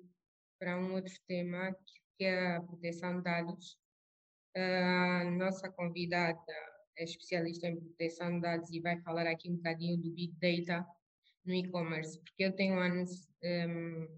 [0.59, 1.73] para um outro tema
[2.17, 3.79] que é a proteção de dados.
[4.57, 6.37] A nossa convidada
[6.97, 10.85] é especialista em proteção de dados e vai falar aqui um bocadinho do Big Data
[11.45, 14.09] no e-commerce, porque eu tenho anos, um,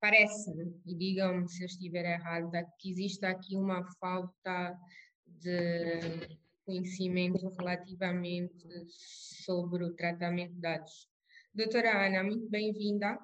[0.00, 4.78] parece-me, e digam-me se eu estiver errada, que existe aqui uma falta
[5.26, 11.08] de conhecimento relativamente sobre o tratamento de dados.
[11.54, 13.18] Doutora Ana, muito bem-vinda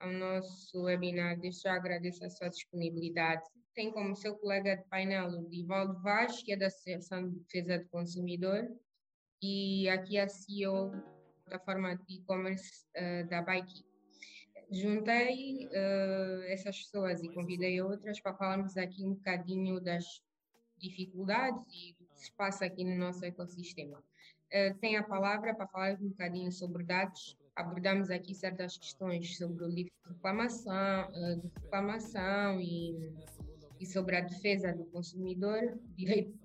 [0.00, 1.38] ao nosso webinar.
[1.38, 3.42] Desde já agradeço a sua disponibilidade.
[3.74, 7.78] Tem como seu colega de painel o Divaldo Vaz, que é da Associação de Defesa
[7.78, 8.68] do Consumidor,
[9.42, 13.84] e aqui a CEO da plataforma de e-commerce uh, da Bike.
[14.72, 20.04] Juntei uh, essas pessoas e convidei outras para falarmos aqui um bocadinho das
[20.78, 23.98] dificuldades e se passa aqui no nosso ecossistema.
[23.98, 29.64] Uh, tem a palavra para falar um bocadinho sobre dados abordamos aqui certas questões sobre
[29.64, 33.12] o livro de reclamação, eh, de reclamação e,
[33.78, 36.38] e sobre a defesa do consumidor, direito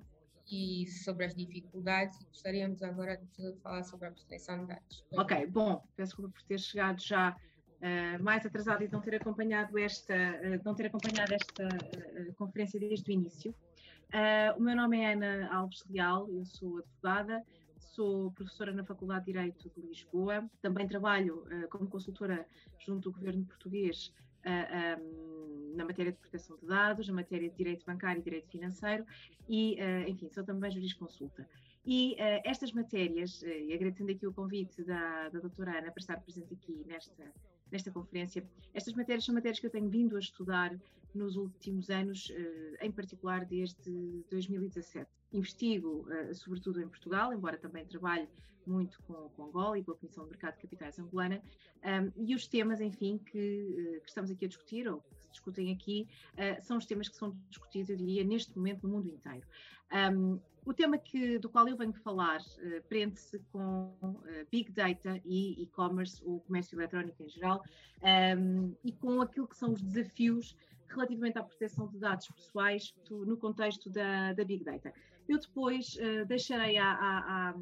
[0.51, 2.23] e sobre as dificuldades.
[2.25, 5.05] Gostaríamos agora de falar sobre a proteção de dados.
[5.13, 9.77] Ok, bom, peço desculpa por ter chegado já uh, mais atrasado e não ter acompanhado
[9.79, 13.55] esta, uh, não ter acompanhado esta uh, conferência desde o início.
[14.57, 17.43] O meu nome é Ana Alves Leal, eu sou advogada,
[17.95, 22.45] sou professora na Faculdade de Direito de Lisboa, também trabalho uh, como consultora
[22.77, 24.13] junto do governo português
[24.45, 28.23] uh, eh, um, na matéria de proteção de dados, na matéria de direito bancário e
[28.23, 29.05] direito financeiro
[29.47, 31.47] e, uh, enfim, sou também jurisconsulta.
[31.87, 36.51] E estas matérias, e agradecendo aqui o convite da, da doutora Ana para estar presente
[36.55, 37.31] aqui nesta,
[37.71, 38.43] nesta conferência.
[38.73, 40.75] Estas matérias são matérias que eu tenho vindo a estudar
[41.13, 42.31] nos últimos anos,
[42.81, 45.09] em particular desde 2017.
[45.31, 48.27] Investigo, sobretudo em Portugal, embora também trabalhe
[48.67, 51.41] muito com, com Angola e com a Comissão de Mercado de Capitais angolana,
[51.83, 55.71] um, e os temas, enfim, que, que, estamos aqui a discutir, ou que se discutem
[55.71, 56.07] aqui,
[56.63, 59.45] são os temas que são discutidos, eu diria, neste momento no mundo inteiro.
[59.91, 65.21] Um, o tema que, do qual eu venho falar uh, prende-se com uh, Big Data
[65.23, 67.63] e e-commerce, ou comércio eletrónico em geral,
[68.01, 70.55] um, e com aquilo que são os desafios
[70.89, 74.91] relativamente à proteção de dados pessoais no contexto da, da Big Data.
[75.29, 77.55] Eu depois uh, deixarei à, à, à,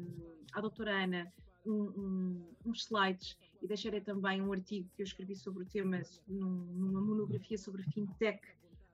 [0.54, 1.30] à doutora Ana
[1.66, 6.00] um, um, uns slides e deixarei também um artigo que eu escrevi sobre o tema
[6.28, 8.40] num, numa monografia sobre fintech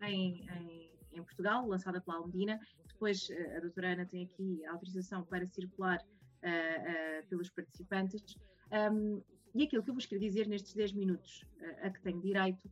[0.02, 2.58] em, em, em, Portugal, lançada pela Almedina.
[2.86, 8.36] Depois uh, a doutora Ana tem aqui a autorização para circular uh, pelos participantes.
[8.72, 9.22] Um,
[9.54, 11.44] e aquilo que eu vos queria dizer nestes 10 minutos
[11.82, 12.70] a que tenho direito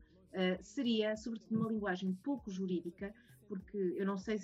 [0.60, 3.12] seria, sobretudo, numa linguagem pouco jurídica,
[3.48, 4.38] porque eu não sei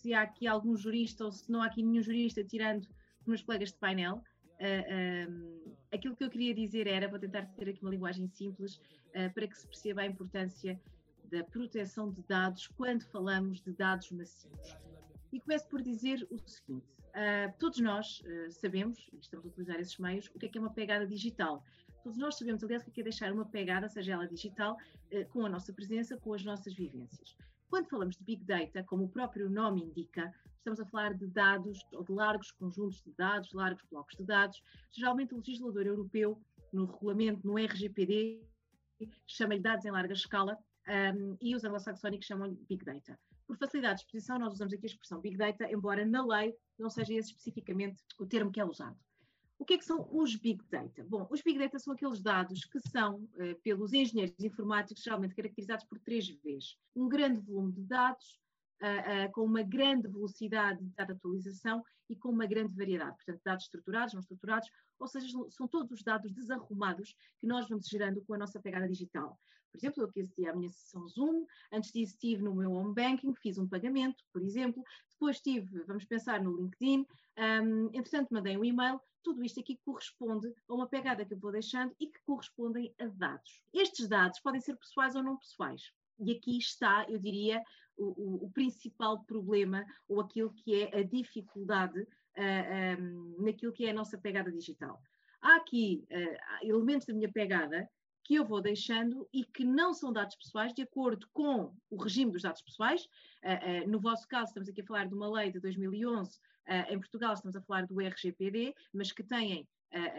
[0.00, 2.84] se há aqui algum jurista ou se não há aqui nenhum jurista, tirando
[3.20, 4.22] os meus colegas de painel.
[4.60, 8.76] Uh, um, aquilo que eu queria dizer era, vou tentar ter aqui uma linguagem simples,
[8.76, 10.80] uh, para que se perceba a importância
[11.30, 14.76] da proteção de dados quando falamos de dados massivos.
[15.32, 19.98] E começo por dizer o seguinte: uh, todos nós sabemos, e estamos a utilizar esses
[19.98, 21.64] meios, o que é, que é uma pegada digital.
[22.02, 24.76] Todos nós sabemos, aliás, o que é, é deixar uma pegada, seja ela digital,
[25.30, 27.36] com a nossa presença, com as nossas vivências.
[27.70, 31.86] Quando falamos de Big Data, como o próprio nome indica, estamos a falar de dados
[31.92, 34.60] ou de largos conjuntos de dados, largos blocos de dados.
[34.90, 36.40] Geralmente o legislador europeu,
[36.72, 38.42] no regulamento, no RGPD,
[39.26, 43.18] chama-lhe dados em larga escala um, e os anglo-saxónicos chamam-lhe Big Data.
[43.46, 46.88] Por facilidade de exposição, nós usamos aqui a expressão Big Data, embora na lei não
[46.88, 48.96] seja esse especificamente o termo que é usado.
[49.58, 51.04] O que é que são os Big Data?
[51.04, 55.84] Bom, os Big Data são aqueles dados que são, uh, pelos engenheiros informáticos, geralmente caracterizados
[55.84, 56.78] por três Vs.
[56.96, 58.40] Um grande volume de dados,
[58.80, 63.16] uh, uh, com uma grande velocidade de atualização e com uma grande variedade.
[63.16, 67.86] Portanto, dados estruturados, não estruturados, ou seja, são todos os dados desarrumados que nós vamos
[67.86, 69.38] gerando com a nossa pegada digital.
[69.70, 72.94] Por exemplo, eu aqui assisti à minha sessão Zoom, antes disso estive no meu home
[72.94, 77.06] banking, fiz um pagamento, por exemplo, depois estive, vamos pensar, no LinkedIn,
[77.38, 81.52] um, entretanto mandei um e-mail, tudo isto aqui corresponde a uma pegada que eu vou
[81.52, 83.62] deixando e que correspondem a dados.
[83.72, 85.92] Estes dados podem ser pessoais ou não pessoais.
[86.18, 87.62] E aqui está, eu diria,
[87.96, 92.06] o, o, o principal problema ou aquilo que é a dificuldade uh,
[92.36, 95.00] ah, um, naquilo que é a nossa pegada digital.
[95.40, 97.88] Há aqui uh, elementos da minha pegada
[98.30, 102.30] que eu vou deixando e que não são dados pessoais de acordo com o regime
[102.30, 103.02] dos dados pessoais.
[103.42, 106.92] Uh, uh, no vosso caso, estamos aqui a falar de uma lei de 2011, uh,
[106.92, 109.68] em Portugal estamos a falar do RGPD, mas que têm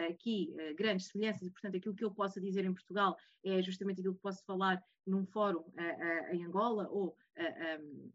[0.10, 4.16] aqui grandes semelhanças e, portanto, aquilo que eu possa dizer em Portugal é justamente aquilo
[4.16, 5.64] que posso falar num fórum
[6.34, 7.16] em Angola ou
[7.80, 8.12] um,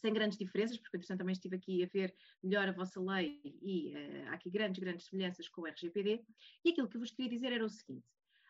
[0.00, 3.92] sem grandes diferenças, porque entretanto também estive aqui a ver melhor a vossa lei e
[3.94, 6.20] uh, há aqui grandes, grandes semelhanças com o RGPD.
[6.64, 8.04] E aquilo que eu vos queria dizer era o seguinte: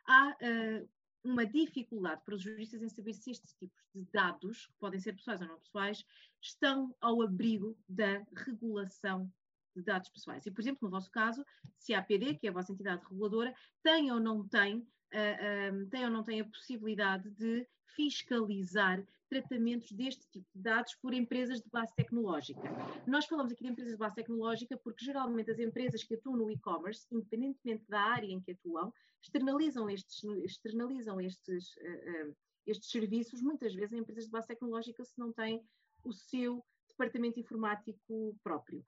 [0.09, 0.88] há uh,
[1.23, 5.12] uma dificuldade para os juristas em saber se estes tipos de dados, que podem ser
[5.12, 6.05] pessoais ou não pessoais,
[6.40, 9.31] estão ao abrigo da regulação
[9.77, 10.44] de dados pessoais.
[10.47, 11.44] E, por exemplo, no vosso caso,
[11.77, 15.73] se a APD, que é a vossa entidade reguladora, tem ou não tem, uh, ah,
[15.73, 21.14] um, tem ou não tem a possibilidade de fiscalizar tratamentos deste tipo de dados por
[21.14, 22.69] empresas de base tecnológica.
[23.07, 26.51] Nós falamos aqui de empresas de base tecnológica porque geralmente as empresas que atuam no
[26.51, 32.37] e-commerce, independentemente da área em que atuam, externalizam estes, externalizam estes, uh, uh,
[32.67, 35.62] estes serviços muitas vezes em empresas de base tecnológica se não têm
[36.05, 38.85] o seu departamento informático próprio.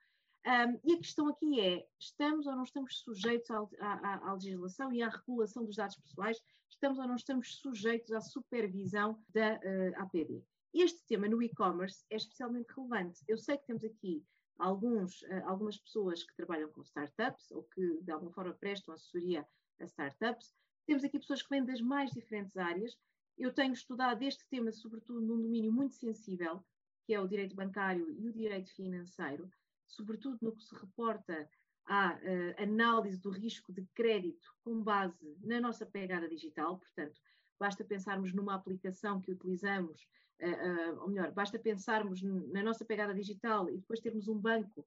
[0.47, 5.09] Um, e a questão aqui é: estamos ou não estamos sujeitos à, legislação e à
[5.09, 6.41] regulação dos dados pessoais?
[6.71, 10.43] Estamos ou não estamos sujeitos à supervisão da uh, APD?
[10.73, 13.21] Este tema no e-commerce é especialmente relevante.
[13.29, 14.25] Eu sei que temos aqui
[14.59, 19.47] alguns, uh, algumas pessoas que trabalham com startups ou que de alguma forma prestam assessoria
[19.79, 20.55] a startups.
[20.87, 22.97] Temos aqui pessoas que vêm das mais diferentes áreas.
[23.37, 26.65] Eu tenho estudado este tema, sobretudo num domínio muito sensível,
[27.05, 29.51] que é o direito bancário e o direito financeiro
[29.91, 31.49] sobretudo no que se reporta
[31.87, 37.21] à uh, análise do risco de crédito com base na nossa pegada digital, portanto,
[37.59, 40.09] basta pensarmos numa aplicação que utilizamos,
[40.41, 44.87] uh, uh, ou melhor, basta pensarmos na nossa pegada digital e depois termos um banco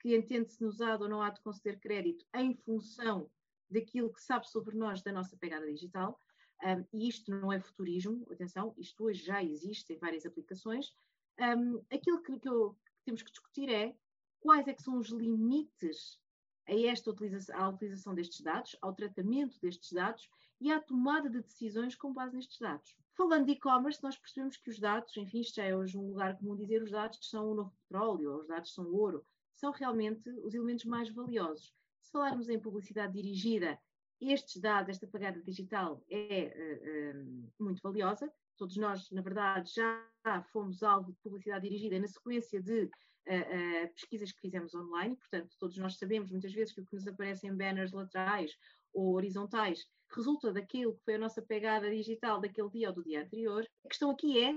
[0.00, 3.30] que entende-se usado ou não há de conceder crédito em função
[3.70, 6.20] daquilo que sabe sobre nós da nossa pegada digital.
[6.62, 10.92] Um, e isto não é futurismo, atenção, isto hoje já existe em várias aplicações.
[11.38, 13.94] Um, aquilo que, que, eu, que temos que discutir é
[14.40, 16.18] quais é que são os limites
[16.66, 20.28] a esta utilização, à utilização destes dados, ao tratamento destes dados
[20.60, 22.94] e à tomada de decisões com base nestes dados.
[23.14, 26.36] Falando de e-commerce, nós percebemos que os dados, enfim, isto já é hoje um lugar
[26.38, 29.24] comum dizer, os dados são o novo petróleo, os dados são ouro,
[29.54, 31.74] são realmente os elementos mais valiosos.
[32.00, 33.78] Se falarmos em publicidade dirigida,
[34.20, 38.30] estes dados, esta pagada digital é uh, uh, muito valiosa.
[38.56, 42.90] Todos nós, na verdade, já fomos alvo de publicidade dirigida na sequência de
[43.28, 47.06] uh, pesquisas que fizemos online, portanto, todos nós sabemos muitas vezes que o que nos
[47.06, 48.52] aparece em banners laterais
[48.92, 53.22] ou horizontais resulta daquilo que foi a nossa pegada digital daquele dia ou do dia
[53.22, 53.64] anterior.
[53.84, 54.52] A questão aqui é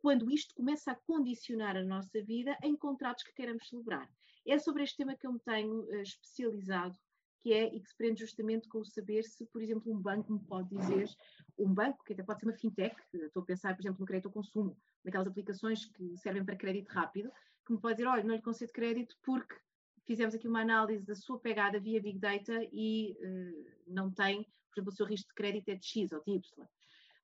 [0.00, 4.08] quando isto começa a condicionar a nossa vida em contratos que queremos celebrar.
[4.46, 6.96] É sobre este tema que eu me tenho uh, especializado,
[7.40, 10.32] que é e que se prende justamente com o saber se, por exemplo, um banco
[10.32, 11.08] me pode dizer,
[11.58, 14.26] um banco, que até pode ser uma fintech, estou a pensar, por exemplo, no crédito
[14.26, 17.30] ao consumo, naquelas aplicações que servem para crédito rápido,
[17.68, 19.54] que me pode dizer, olha, não lhe concedo crédito porque
[20.06, 24.80] fizemos aqui uma análise da sua pegada via Big Data e uh, não tem, por
[24.80, 26.66] exemplo, o seu risco de crédito é de X ou de Y.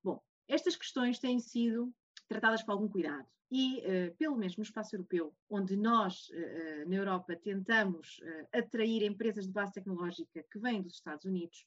[0.03, 1.91] Bom, estas questões têm sido
[2.27, 3.27] tratadas com algum cuidado.
[3.51, 8.21] E, uh, pelo menos no espaço europeu, onde nós, uh, na Europa, tentamos
[8.53, 11.65] atrair empresas de base tecnológica que vêm dos Estados Unidos,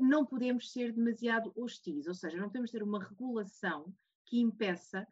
[0.00, 3.94] não podemos ser demasiado hostis, ou seja, não podemos ter uma regulação
[4.24, 5.06] que impeça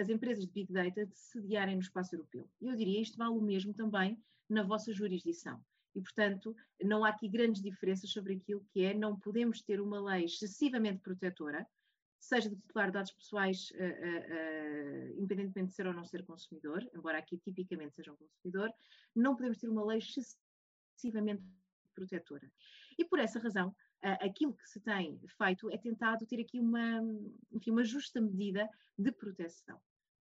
[0.00, 2.48] as empresas de Big Data de sediarem no espaço europeu.
[2.60, 4.18] Eu diria isto vale o mesmo também
[4.48, 5.62] na vossa jurisdição.
[5.94, 10.00] E, portanto, não há aqui grandes diferenças sobre aquilo que é, não podemos ter uma
[10.00, 11.66] lei excessivamente protetora,
[12.18, 16.24] seja do titular de dados pessoais, uh, uh, uh, independentemente de ser ou não ser
[16.24, 18.70] consumidor, embora aqui tipicamente seja um consumidor,
[19.14, 21.42] não podemos ter uma lei excessivamente
[21.94, 22.50] protetora.
[22.98, 27.00] E por essa razão, aquilo que se tem feito é tentado ter aqui uma,
[27.52, 29.80] enfim, uma justa medida de proteção.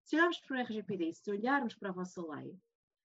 [0.05, 2.57] Se olharmos para o RGPD se olharmos para a vossa lei,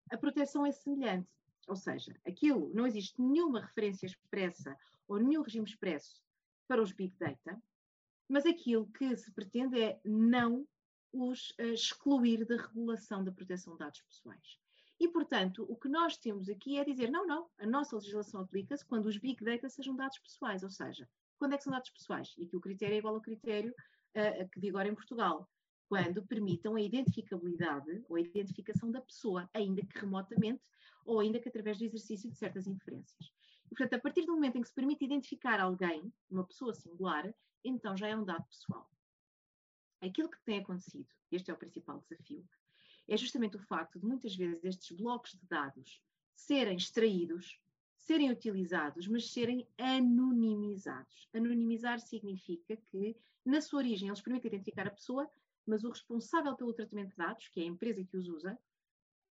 [0.09, 1.29] a proteção é semelhante.
[1.67, 6.21] Ou seja, aquilo, não existe nenhuma referência expressa ou nenhum regime expresso
[6.67, 7.61] para os Big Data,
[8.27, 10.67] mas aquilo que se pretende é não
[11.11, 14.59] os uh, excluir da regulação da proteção de dados pessoais.
[14.99, 18.85] E, portanto, o que nós temos aqui é dizer, não, não, a nossa legislação aplica-se
[18.85, 22.33] quando os Big Data sejam dados pessoais, ou seja, quando é que são dados pessoais?
[22.37, 25.47] E aqui o critério é igual ao critério uh, que vigora em Portugal,
[25.87, 30.63] quando permitam a identificabilidade ou a identificação da pessoa, ainda que remotamente
[31.05, 33.31] ou ainda que através do exercício de certas inferências.
[33.65, 37.33] E, portanto, a partir do momento em que se permite identificar alguém, uma pessoa singular,
[37.63, 38.89] então já é um dado pessoal.
[40.01, 42.45] Aquilo que tem acontecido, este é o principal desafio,
[43.07, 46.01] é justamente o facto de muitas vezes estes blocos de dados
[46.35, 47.59] serem extraídos,
[47.95, 51.27] serem utilizados, mas serem anonimizados.
[51.33, 55.29] Anonimizar significa que, na sua origem, eles permitem identificar a pessoa,
[55.65, 58.57] mas o responsável pelo tratamento de dados, que é a empresa que os usa,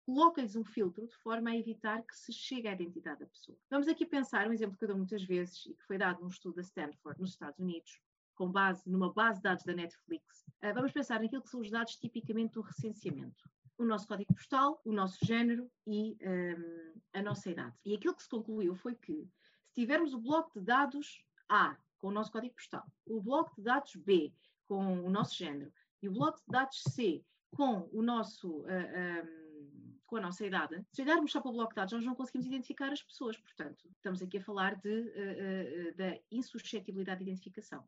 [0.05, 3.57] coloca-lhes um filtro de forma a evitar que se chegue à identidade da pessoa.
[3.69, 6.27] Vamos aqui pensar um exemplo que eu dou muitas vezes e que foi dado num
[6.27, 7.99] estudo da Stanford, nos Estados Unidos,
[8.35, 10.45] com base numa base de dados da Netflix.
[10.61, 14.81] Uh, vamos pensar naquilo que são os dados tipicamente do recenseamento o nosso código postal,
[14.85, 17.75] o nosso género e um, a nossa idade.
[17.85, 19.27] E aquilo que se concluiu foi que,
[19.67, 23.63] se tivermos o bloco de dados A com o nosso código postal, o bloco de
[23.63, 24.33] dados B
[24.67, 25.71] com o nosso género
[26.01, 27.23] e o bloco de dados C
[27.55, 31.71] com o nosso uh, um, com a nossa idade, se olharmos só para o bloco
[31.71, 33.37] de dados, nós não conseguimos identificar as pessoas.
[33.37, 37.83] Portanto, estamos aqui a falar de, uh, uh, da insuscetibilidade de identificação.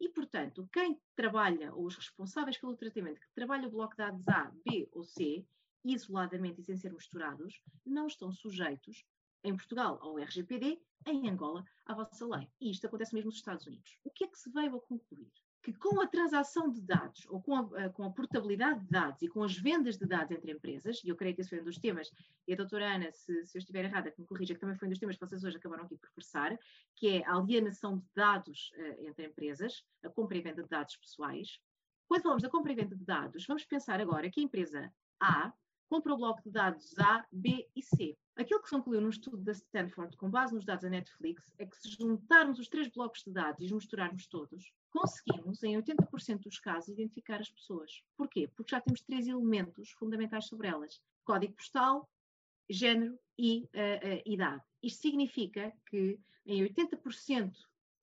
[0.00, 4.26] E, portanto, quem trabalha, ou os responsáveis pelo tratamento, que trabalha o bloco de dados
[4.28, 5.46] A, B ou C,
[5.84, 9.04] isoladamente e sem ser misturados, não estão sujeitos,
[9.44, 12.48] em Portugal, ao RGPD, em Angola, à vossa lei.
[12.60, 13.98] E isto acontece mesmo nos Estados Unidos.
[14.02, 15.30] O que é que se veio a concluir?
[15.62, 19.28] Que com a transação de dados, ou com a, com a, portabilidade de dados e
[19.28, 21.78] com as vendas de dados entre empresas, e eu creio que esse foi um dos
[21.78, 22.10] temas,
[22.46, 24.88] e a doutora Ana, se, se eu estiver errada, que me corrija, que também foi
[24.88, 26.58] um dos temas que vocês hoje acabaram aqui por forçar,
[26.96, 30.96] que é a alienação de dados uh, entre empresas, a compra e venda de dados
[30.96, 31.60] pessoais.
[32.08, 35.52] Quando falamos da compra e venda de dados, vamos pensar agora que a empresa A
[35.90, 38.16] compra o bloco de dados A, B e C.
[38.36, 41.66] Aquilo que se concluiu num estudo da Stanford, com base nos dados da Netflix, é
[41.66, 46.42] que se juntarmos os três blocos de dados e os misturarmos todos, conseguimos, em 80%
[46.42, 48.02] dos casos, identificar as pessoas.
[48.16, 48.48] Porquê?
[48.48, 52.08] Porque já temos três elementos fundamentais sobre elas: código postal,
[52.68, 54.62] género e uh, uh, idade.
[54.82, 57.52] Isto significa que em 80%,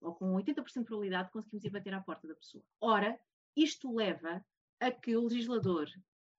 [0.01, 2.63] ou com 80% de probabilidade, conseguimos ir bater à porta da pessoa.
[2.79, 3.19] Ora,
[3.55, 4.45] isto leva
[4.79, 5.89] a que o legislador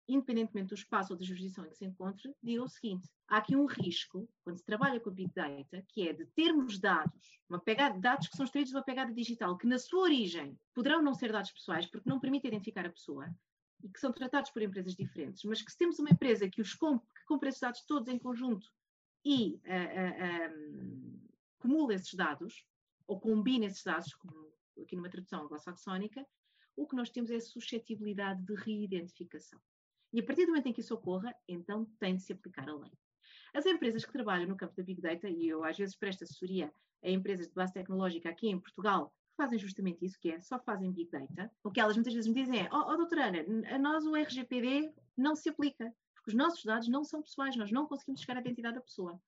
[0.09, 3.55] independentemente do espaço ou da jurisdição em que se encontre, diga o seguinte: há aqui
[3.55, 7.61] um risco, quando se trabalha com a Big Data, que é de termos dados, uma
[7.61, 11.15] pegada dados que são extraídos de uma pegada digital, que na sua origem poderão não
[11.15, 13.29] ser dados pessoais, porque não permite identificar a pessoa,
[13.83, 16.73] e que são tratados por empresas diferentes, mas que se temos uma empresa que os
[16.73, 18.73] que compra esses dados todos em conjunto
[19.25, 21.29] e uh, uh,
[21.59, 22.65] acumula esses dados,
[23.07, 24.49] ou combina esses dados, como
[24.81, 26.27] aqui numa tradução anglo-saxónica,
[26.77, 29.61] o que nós temos é a suscetibilidade de reidentificação.
[30.13, 32.75] E a partir do momento em que isso ocorra, então tem de se aplicar a
[32.75, 32.93] lei.
[33.55, 36.73] As empresas que trabalham no campo da Big Data, e eu às vezes presto assessoria
[37.03, 40.59] a empresas de base tecnológica aqui em Portugal, que fazem justamente isso, que é só
[40.59, 43.75] fazem Big Data, o que elas muitas vezes me dizem é, oh, oh doutora Ana,
[43.75, 47.71] a nós o RGPD não se aplica, porque os nossos dados não são pessoais, nós
[47.71, 49.21] não conseguimos chegar à identidade da pessoa.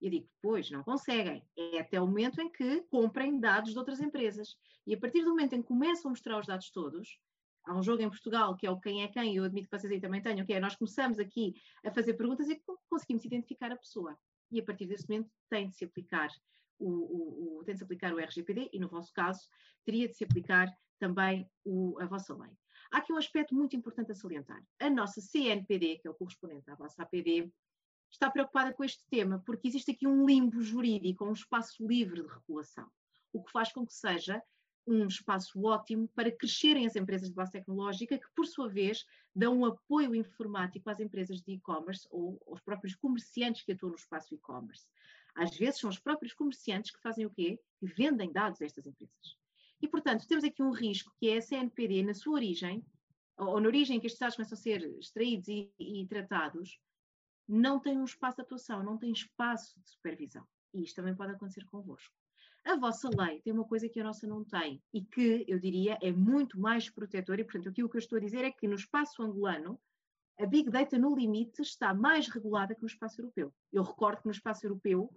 [0.00, 1.44] E eu digo, pois, não conseguem.
[1.56, 4.56] É até o momento em que comprem dados de outras empresas.
[4.86, 7.18] E a partir do momento em que começam a mostrar os dados todos,
[7.68, 9.92] há um jogo em Portugal que é o quem é quem, eu admito que vocês
[9.92, 11.54] aí também tenham, que é nós começamos aqui
[11.84, 14.18] a fazer perguntas e conseguimos identificar a pessoa.
[14.50, 16.30] E a partir desse momento tem de se aplicar
[16.78, 19.46] o, o, o tem de se aplicar o RGPD e no vosso caso
[19.84, 22.50] teria de se aplicar também o, a vossa lei.
[22.90, 24.62] Há aqui um aspecto muito importante a salientar.
[24.80, 27.52] A nossa CNPD, que é o correspondente à vossa APD,
[28.10, 32.28] está preocupada com este tema, porque existe aqui um limbo jurídico, um espaço livre de
[32.28, 32.90] regulação,
[33.32, 34.42] o que faz com que seja
[34.88, 39.58] um espaço ótimo para crescerem as empresas de base tecnológica, que, por sua vez, dão
[39.58, 44.34] um apoio informático às empresas de e-commerce ou aos próprios comerciantes que atuam no espaço
[44.34, 44.86] e-commerce.
[45.34, 47.60] Às vezes são os próprios comerciantes que fazem o quê?
[47.78, 49.36] Que vendem dados a estas empresas.
[49.80, 52.84] E, portanto, temos aqui um risco que é a CNPD, na sua origem,
[53.36, 56.80] ou na origem em que estes dados começam a ser extraídos e, e tratados,
[57.46, 60.46] não tem um espaço de atuação, não tem espaço de supervisão.
[60.74, 62.17] E isto também pode acontecer convosco.
[62.68, 65.96] A vossa lei tem uma coisa que a nossa não tem e que, eu diria,
[66.02, 67.40] é muito mais protetora.
[67.40, 69.80] E, portanto, aquilo que eu estou a dizer é que no espaço angolano,
[70.38, 73.54] a Big Data, no limite, está mais regulada que no espaço europeu.
[73.72, 75.10] Eu recordo que no espaço europeu,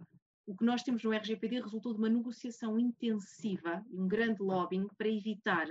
[0.48, 4.88] o que nós temos no RGPD resultou de uma negociação intensiva e um grande lobbying
[4.98, 5.68] para evitar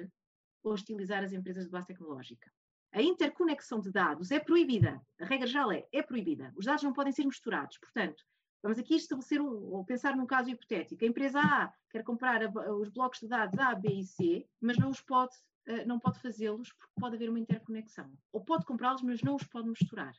[0.63, 2.53] hostilizar as empresas de base tecnológica.
[2.93, 5.01] A interconexão de dados é proibida.
[5.19, 6.53] A regra geral é, é proibida.
[6.55, 7.79] Os dados não podem ser misturados.
[7.79, 8.23] Portanto,
[8.63, 11.05] vamos aqui estabelecer um, ou pensar num caso hipotético.
[11.05, 14.79] A empresa A quer comprar a, os blocos de dados A, B e C, mas
[14.79, 15.35] não os pode,
[15.69, 18.11] uh, não pode fazê-los porque pode haver uma interconexão.
[18.33, 20.15] Ou pode comprá-los, mas não os pode misturar.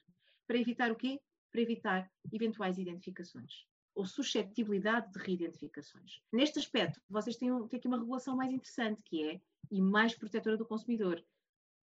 [0.47, 1.19] Para evitar o quê?
[1.51, 6.21] Para evitar eventuais identificações ou suscetibilidade de reidentificações.
[6.31, 10.57] Neste aspecto, vocês têm, têm aqui uma regulação mais interessante, que é, e mais protetora
[10.57, 11.21] do consumidor,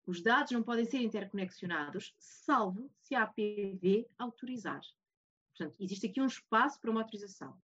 [0.07, 4.81] os dados não podem ser interconexionados, salvo se a APV autorizar.
[5.57, 7.57] Portanto, existe aqui um espaço para uma autorização.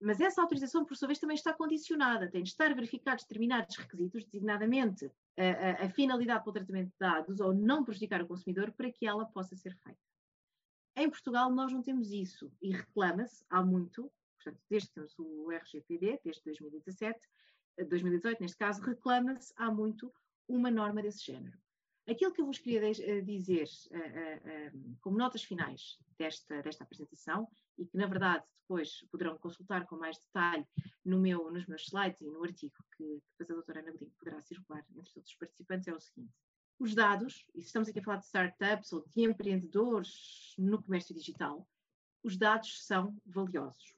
[0.00, 2.30] Mas essa autorização, por sua vez, também está condicionada.
[2.30, 6.98] Tem de estar verificados determinados requisitos, designadamente a, a, a finalidade para o tratamento de
[7.00, 9.98] dados ou não prejudicar o consumidor, para que ela possa ser feita.
[10.94, 15.50] Em Portugal, nós não temos isso e reclama-se há muito, portanto, desde que temos o
[15.50, 17.20] RGPD, desde 2017,
[17.88, 20.12] 2018, neste caso, reclama-se há muito
[20.48, 21.56] uma norma desse género.
[22.08, 27.46] Aquilo que eu vos queria eh, dizer uh, uh, como notas finais desta, desta apresentação,
[27.76, 30.66] e que na verdade depois poderão consultar com mais detalhe
[31.04, 34.40] no meu, nos meus slides e no artigo que, depois a doutora Ana Godinho poderá
[34.42, 36.32] circular entre todos os participantes, é o seguinte.
[36.78, 41.68] Os dados, e estamos aqui a falar de startups ou de empreendedores no comércio digital,
[42.22, 43.94] os dados são valiosos.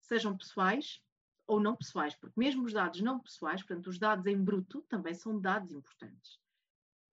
[0.00, 1.02] Sejam pessoais
[1.46, 5.12] ou não pessoais, porque mesmo os dados não pessoais, portanto, os dados em bruto, também
[5.12, 6.38] são dados importantes.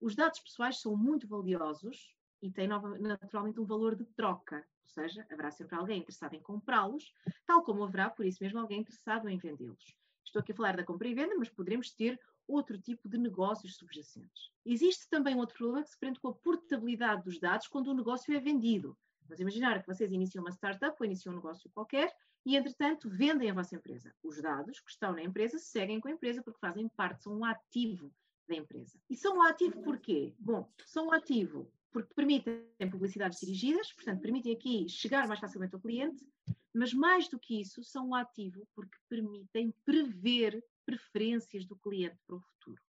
[0.04, 5.26] Os dados pessoais são muito valiosos e têm naturalmente um valor de troca, ou seja,
[5.32, 7.10] haverá sempre alguém interessado em comprá-los,
[7.46, 9.96] tal como haverá, por isso mesmo, alguém interessado em vendê-los.
[10.22, 13.76] Estou aqui a falar da compra e venda, mas poderemos ter outro tipo de negócios
[13.76, 14.52] subjacentes.
[14.66, 18.36] Existe também outro problema que se prende com a portabilidade dos dados quando o negócio
[18.36, 18.94] é vendido.
[19.22, 23.50] Vamos imaginar que vocês iniciam uma startup ou iniciam um negócio qualquer e, entretanto, vendem
[23.50, 24.14] a vossa empresa.
[24.22, 27.44] Os dados que estão na empresa seguem com a empresa porque fazem parte, são um
[27.46, 28.12] ativo
[28.48, 28.98] da empresa.
[29.08, 30.34] E são um ativo porquê?
[30.38, 35.80] Bom, são um ativo porque permitem publicidades dirigidas, portanto, permitem aqui chegar mais facilmente ao
[35.80, 36.26] cliente,
[36.74, 42.36] mas mais do que isso, são um ativo porque permitem prever preferências do cliente para
[42.36, 42.82] o futuro.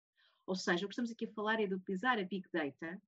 [0.47, 3.01] Ou seja, o que estamos aqui a falar é de utilizar a Big Data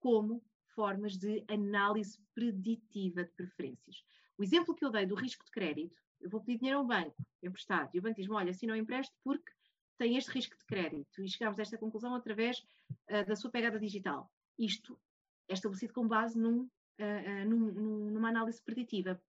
[0.00, 0.44] como
[0.74, 4.04] formas de análise preditiva de preferências.
[4.36, 7.16] O exemplo que eu dei do risco de crédito, eu vou pedir dinheiro ao banco
[7.42, 9.50] emprestado e o banco diz-me, olha, assim não empresto porque
[9.98, 12.64] tem este risco de crédito e chegamos a esta conclusão através
[13.10, 14.30] uh, da sua pegada digital.
[14.58, 14.98] Isto
[15.48, 19.20] é estabelecido com base num, uh, num, numa análise preditiva.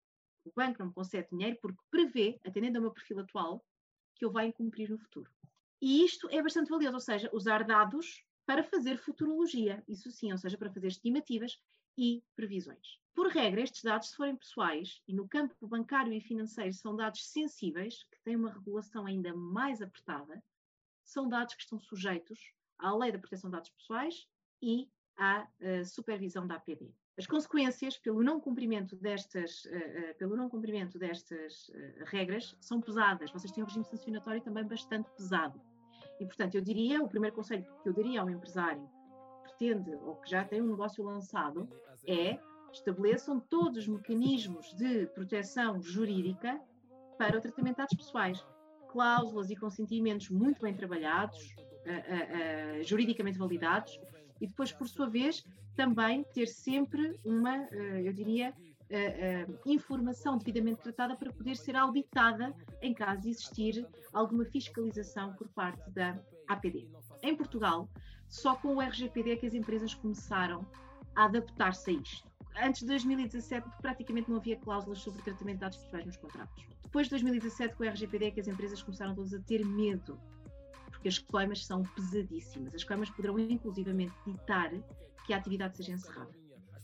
[0.45, 3.65] O banco não me concede dinheiro porque prevê, atendendo ao meu perfil atual,
[4.15, 5.29] que eu vai cumprir no futuro.
[5.81, 10.37] E isto é bastante valioso, ou seja, usar dados para fazer futurologia, isso sim, ou
[10.37, 11.61] seja, para fazer estimativas
[11.97, 12.99] e previsões.
[13.13, 17.27] Por regra, estes dados, se forem pessoais e no campo bancário e financeiro são dados
[17.27, 20.41] sensíveis, que têm uma regulação ainda mais apertada,
[21.09, 22.39] são dados que estão sujeitos
[22.77, 24.27] à Lei da Proteção de Dados Pessoais
[24.61, 26.93] e à uh, supervisão da APD.
[27.17, 31.69] As consequências pelo não cumprimento destas, uh, pelo não cumprimento destas
[32.05, 33.31] regras são pesadas.
[33.31, 35.59] Vocês têm um regime sancionatório também bastante pesado.
[36.19, 38.89] E, portanto, eu diria, o primeiro conselho que eu daria ao empresário
[39.43, 41.67] que pretende ou que já tem um negócio lançado
[42.05, 42.39] é
[42.71, 46.61] estabeleçam todos os mecanismos de proteção jurídica
[47.17, 48.45] para o tratamento de dados pessoais.
[48.91, 53.99] Cláusulas e consentimentos muito bem trabalhados, uh, uh, juridicamente validados,
[54.41, 57.67] e depois, por sua vez, também ter sempre uma,
[58.03, 58.53] eu diria,
[59.65, 65.89] informação devidamente tratada para poder ser auditada em caso de existir alguma fiscalização por parte
[65.91, 66.17] da
[66.47, 66.87] APD.
[67.21, 67.89] Em Portugal,
[68.27, 70.65] só com o RGPD é que as empresas começaram
[71.15, 75.77] a adaptar-se a isto antes de 2017 praticamente não havia cláusulas sobre tratamento de dados
[75.77, 76.65] pessoais nos contratos.
[76.83, 80.19] Depois de 2017, com o RGPD, é que as empresas começaram todas a ter medo,
[80.89, 82.73] porque as coimas são pesadíssimas.
[82.73, 84.71] As coimas poderão inclusivamente ditar
[85.25, 86.31] que a atividade seja encerrada.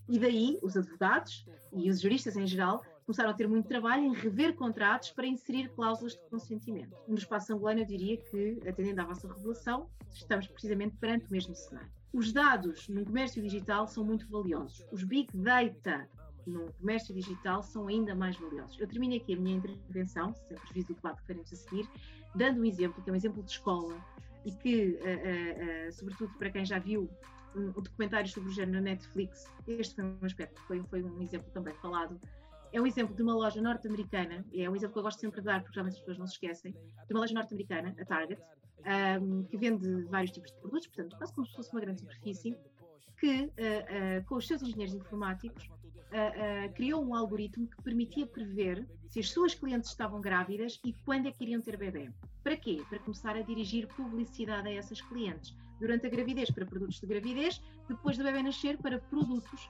[0.08, 4.14] E daí os advogados e os juristas em geral começaram a ter muito trabalho em
[4.14, 6.96] rever contratos para inserir cláusulas de consentimento.
[7.08, 11.56] No espaço angolano, eu diria que, atendendo à vossa revelação, estamos precisamente perante o mesmo
[11.56, 11.92] cenário.
[12.16, 14.86] Os dados no comércio digital são muito valiosos.
[14.90, 16.08] Os big data
[16.48, 18.80] no comércio digital são ainda mais valiosos.
[18.80, 21.90] Eu termino aqui a minha intervenção, sem prejuízo do debate que faremos a seguir,
[22.34, 23.94] dando um exemplo, que é um exemplo de escola,
[24.46, 27.10] e que, uh, uh, uh, sobretudo para quem já viu
[27.54, 31.22] um, um documentário sobre o género na Netflix, este foi um aspecto, foi, foi um
[31.22, 32.18] exemplo também falado.
[32.76, 35.46] É um exemplo de uma loja norte-americana, é um exemplo que eu gosto sempre de
[35.46, 38.42] dar, porque geralmente as pessoas não se esquecem, de uma loja norte-americana, a Target,
[39.22, 42.58] um, que vende vários tipos de produtos, portanto, quase como se fosse uma grande superfície,
[43.18, 48.86] que, uh, uh, com os seus engenheiros informáticos, uh, criou um algoritmo que permitia prever
[49.08, 52.12] se as suas clientes estavam grávidas e quando é que iriam ter bebê.
[52.44, 52.84] Para quê?
[52.90, 55.56] Para começar a dirigir publicidade a essas clientes.
[55.80, 59.70] Durante a gravidez, para produtos de gravidez, depois do bebê nascer, para produtos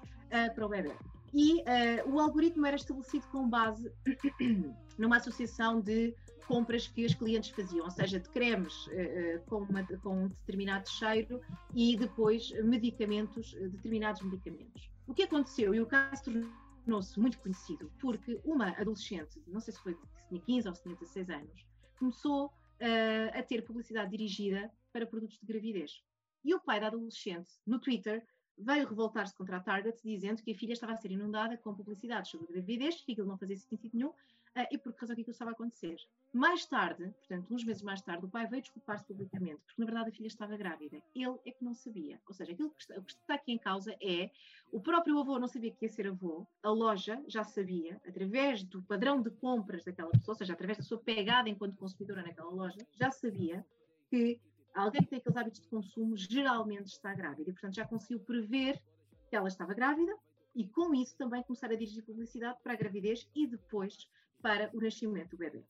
[0.55, 0.95] para o bebê.
[1.37, 1.61] E
[2.05, 3.91] o algoritmo era estabelecido com base
[4.97, 6.15] numa associação de
[6.47, 10.89] compras que os clientes faziam, ou seja, de cremes uh, com, uma, com, um determinado
[10.89, 11.41] cheiro
[11.73, 14.89] e depois medicamentos, uh, determinados medicamentos.
[15.07, 19.81] O que aconteceu, e o caso tornou-se muito conhecido, porque uma adolescente, não sei se
[19.81, 21.65] foi se tinha 15 ou se tinha 16 anos,
[21.99, 26.03] começou uh, a ter publicidade dirigida para produtos de gravidez.
[26.43, 28.23] E o pai da adolescente, no Twitter,
[28.57, 32.31] veio revoltar-se contra a Target, dizendo que a filha estava a ser inundada com publicidades
[32.31, 35.33] sobre gravidez, que aquilo não fazia sentido nenhum, uh, e por que razão que aquilo
[35.33, 35.97] estava a acontecer.
[36.33, 40.09] Mais tarde, portanto, uns meses mais tarde, o pai veio desculpar-se publicamente, porque na verdade
[40.09, 41.01] a filha estava grávida.
[41.13, 42.19] Ele é que não sabia.
[42.27, 44.31] Ou seja, aquilo que está, que está aqui em causa é
[44.71, 48.81] o próprio avô não sabia que ia ser avô, a loja já sabia, através do
[48.81, 52.79] padrão de compras daquela pessoa, ou seja, através da sua pegada enquanto consumidora naquela loja,
[52.91, 53.65] já sabia
[54.09, 54.39] que
[54.75, 58.81] alguém que tem aqueles hábitos de consumo geralmente está grávida e, portanto, já conseguiu prever
[59.29, 60.15] que ela estava grávida
[60.53, 64.09] e, com isso, também começar a dirigir publicidade para a gravidez e depois
[64.41, 65.63] para o nascimento do bebê.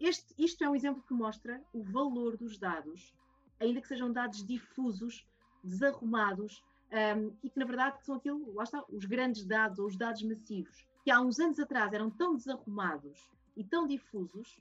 [0.00, 3.14] Este, isto é um exemplo que mostra o valor dos dados,
[3.60, 5.26] ainda que sejam dados difusos,
[5.62, 9.96] desarrumados, um, e que na verdade são aquilo, lá está, os grandes dados ou os
[9.96, 14.60] dados massivos, que há uns anos atrás eram tão desarrumados e tão difusos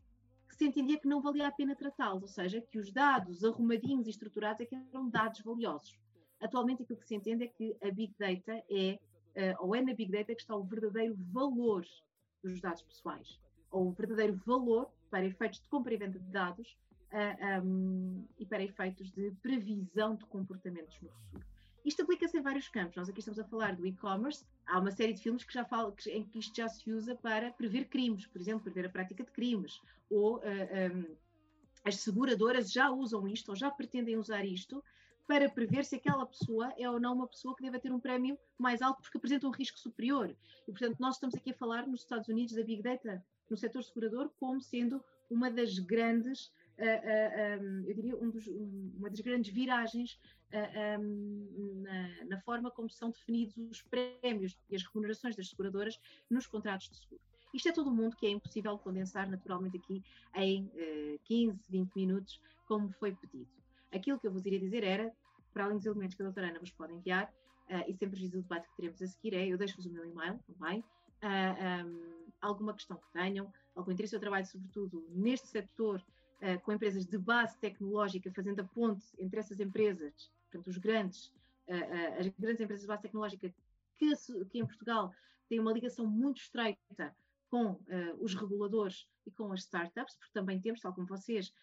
[0.53, 4.07] que se entendia que não valia a pena tratá-los, ou seja, que os dados arrumadinhos
[4.07, 5.97] e estruturados é eram dados valiosos.
[6.39, 8.99] Atualmente aquilo que se entende é que a Big Data é,
[9.35, 11.85] uh, ou é na Big Data que está o verdadeiro valor
[12.43, 13.39] dos dados pessoais
[13.71, 16.77] ou o verdadeiro valor para efeitos de compra e venda de dados
[17.11, 21.45] uh, ah, um, e para efeitos de previsão de comportamentos no futuro.
[21.83, 22.95] Isto aplica-se em vários campos.
[22.95, 24.45] Nós aqui estamos a falar do e-commerce.
[24.65, 27.15] Há uma série de filmes que já falam que, em que isto já se usa
[27.15, 29.79] para prever crimes, por exemplo, prever a prática de crimes.
[30.09, 31.15] Ou uh, ah, um,
[31.83, 34.83] as seguradoras já usam isto ou já pretendem usar isto
[35.27, 38.37] para prever se aquela pessoa é ou não uma pessoa que deve ter um prémio
[38.57, 40.35] mais alto porque apresenta um risco superior.
[40.67, 43.83] E, portanto, nós estamos aqui a falar nos Estados Unidos da Big Data no setor
[43.83, 50.19] segurador como sendo uma das grandes, eu diria, um dos, um, uma das grandes viragens
[52.27, 55.99] na, forma como são definidos os prémios e as remunerações das seguradoras
[56.29, 57.21] nos contratos de seguro.
[57.53, 60.03] Isto é todo um mundo que é impossível condensar naturalmente aqui
[60.35, 60.71] em
[61.23, 63.49] 15, 20 minutos, como foi pedido.
[63.91, 65.11] Aquilo que eu vos iria dizer era,
[65.53, 67.31] para além dos elementos que a doutora Ana vos pode enviar,
[67.87, 70.79] e sempre o debate que teremos a seguir, é, eu deixo-vos o meu e-mail também,
[71.23, 74.15] uh, um, alguma questão que tenham, algum interesse.
[74.15, 76.03] Eu trabalho sobretudo neste setor
[76.41, 81.27] uh, com empresas de base tecnológica, fazendo a ponte entre essas empresas, portanto, os grandes,
[81.67, 83.53] uh, as grandes empresas de base tecnológica
[83.95, 84.13] que,
[84.49, 85.13] que, em Portugal
[85.47, 87.15] têm uma ligação muito estreita
[87.49, 87.79] com
[88.19, 91.53] os reguladores e com as startups, porque também temos, tal como vocês,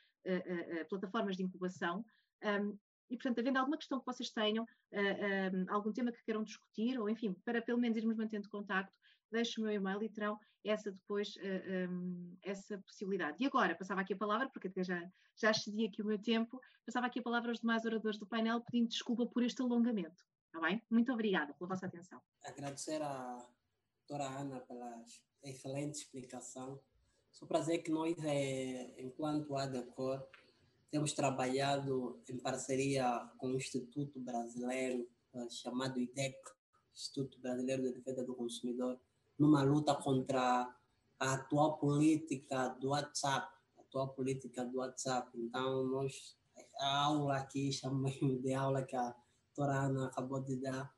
[0.88, 2.04] plataformas de incubação.
[2.44, 2.78] Um,
[3.10, 7.10] E, portanto, havendo alguma questão que vocês tenham, uh, algum tema que queiram discutir, ou
[7.10, 8.94] enfim, para pelo menos irmos mantendo contacto,
[9.30, 13.42] deixe o meu e-mail e terão essa depois, uh, um, essa possibilidade.
[13.42, 16.60] E agora, passava aqui a palavra, porque até já, já excedi aqui o meu tempo,
[16.84, 20.22] passava aqui a palavra aos demais oradores do painel, pedindo desculpa por este alongamento.
[20.46, 20.82] Está bem?
[20.90, 22.20] Muito obrigada pela vossa atenção.
[22.44, 23.46] Agradecer à
[24.08, 25.04] doutora Ana pela
[25.44, 26.80] excelente explicação.
[27.30, 30.26] Só para dizer que nós, é, enquanto ADACOR,
[30.90, 36.36] temos trabalhado em parceria com o Instituto Brasileiro, uh, chamado IDEC,
[36.92, 39.00] Instituto Brasileiro de Defesa do Consumidor,
[39.40, 40.70] numa luta contra
[41.18, 45.30] a atual política do WhatsApp, a atual política do WhatsApp.
[45.34, 46.36] Então, nós,
[46.78, 49.14] a aula aqui, chamamos de aula que a
[49.56, 50.94] doutora Ana acabou de dar,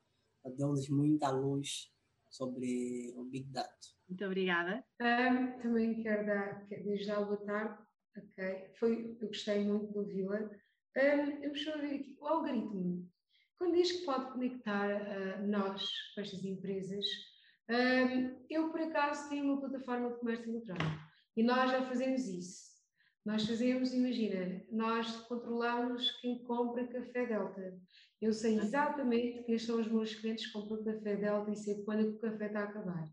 [0.57, 1.89] deu-nos muita luz
[2.29, 3.73] sobre o Big Data.
[4.09, 4.83] Muito obrigada.
[5.01, 7.81] Um, também quero dar, desde já boa tarde,
[8.17, 8.73] ok?
[8.77, 10.51] Foi, eu gostei muito do Vila.
[10.97, 13.09] Um, vamos só ver aqui, o algoritmo,
[13.57, 15.81] quando diz que pode conectar uh, nós
[16.13, 17.05] com estas empresas,
[17.69, 20.99] um, eu por acaso tenho uma plataforma de comércio eletrônico
[21.35, 22.73] e nós já fazemos isso.
[23.25, 27.79] Nós fazemos, imagina, nós controlamos quem compra café Delta.
[28.21, 32.01] Eu sei exatamente quem são os meus clientes que compram café Delta e sei quando
[32.01, 33.09] é que o café está a acabar.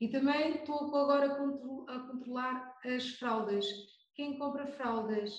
[0.00, 3.64] E também estou agora a, controlar as fraldas.
[4.16, 5.32] Quem compra fraldas?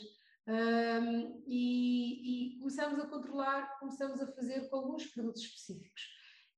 [0.48, 6.02] Um, e, e, começamos a controlar, começamos a fazer com alguns produtos específicos.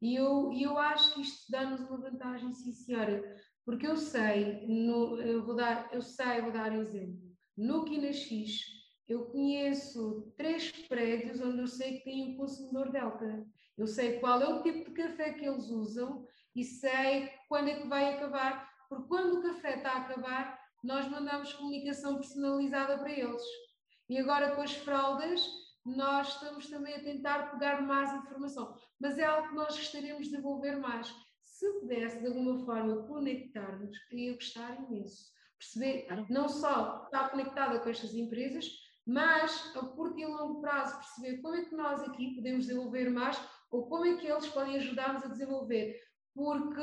[0.06, 3.24] E eu, eu acho que isto dá-nos uma vantagem, sim senhora,
[3.66, 7.20] porque eu sei, no, eu vou dar, eu sei, vou dar um exemplo.
[7.58, 7.84] No
[8.14, 8.60] X,
[9.08, 13.48] eu conheço três prédios onde eu sei que tem um consumidor Delta.
[13.76, 17.82] Eu sei qual é o tipo de café que eles usam e sei quando é
[17.82, 23.12] que vai acabar, porque quando o café está a acabar, nós mandamos comunicação personalizada para
[23.12, 23.42] eles.
[24.08, 25.44] E agora com as fraldas,
[25.86, 30.32] nós estamos também a tentar pegar mais informação, mas é algo que nós gostaríamos de
[30.32, 31.14] desenvolver mais.
[31.44, 35.32] Se pudesse, de alguma forma, conectar-nos, eu gostar imenso.
[35.60, 38.68] Perceber, não só estar conectada com estas empresas,
[39.06, 43.40] mas a curto e longo prazo perceber como é que nós aqui podemos desenvolver mais
[43.70, 46.02] ou como é que eles podem ajudar-nos a desenvolver.
[46.34, 46.82] Porque,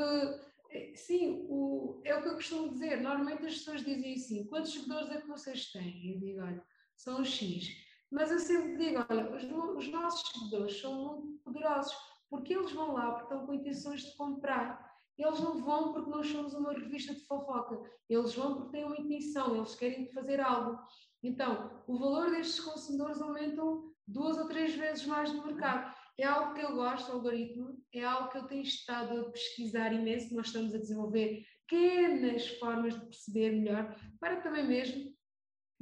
[0.71, 4.73] eh, sim, o, é o que eu costumo dizer, normalmente as pessoas dizem assim, quantos
[4.73, 6.13] seguidores é que vocês têm?
[6.15, 6.65] Eu digo, olha,
[6.97, 7.69] são X.
[8.13, 11.97] Mas eu sempre digo, olha, os, os nossos seguidores são muito poderosos,
[12.29, 14.93] porque eles vão lá porque estão com intenções de comprar.
[15.17, 17.81] Eles não vão porque nós somos uma revista de fofoca.
[18.11, 20.79] Eles vão porque têm uma intenção, eles querem fazer algo.
[21.23, 25.95] Então, o valor destes consumidores aumentam duas ou três vezes mais no mercado.
[26.19, 30.35] É algo que eu gosto, algoritmo, é algo que eu tenho estado a pesquisar imenso.
[30.35, 35.12] Nós estamos a desenvolver pequenas formas de perceber melhor, para também mesmo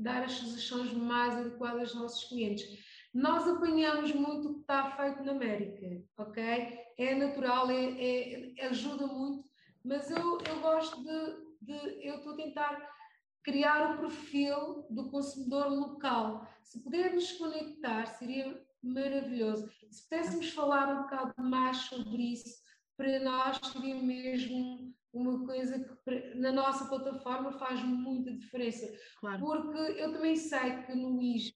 [0.01, 2.67] dar as sugestões mais adequadas aos nossos clientes.
[3.13, 6.79] Nós apanhamos muito o que está feito na América, ok?
[6.97, 9.49] É natural, é, é ajuda muito,
[9.85, 12.91] mas eu, eu gosto de, de eu estou a tentar
[13.43, 16.47] criar o perfil do consumidor local.
[16.63, 19.69] Se pudermos conectar, seria maravilhoso.
[19.91, 22.61] Se pudéssemos falar um bocado mais sobre isso,
[22.97, 28.87] para nós seria mesmo uma coisa que na nossa plataforma faz muita diferença.
[29.19, 29.41] Claro.
[29.41, 31.53] Porque eu também sei que no IGE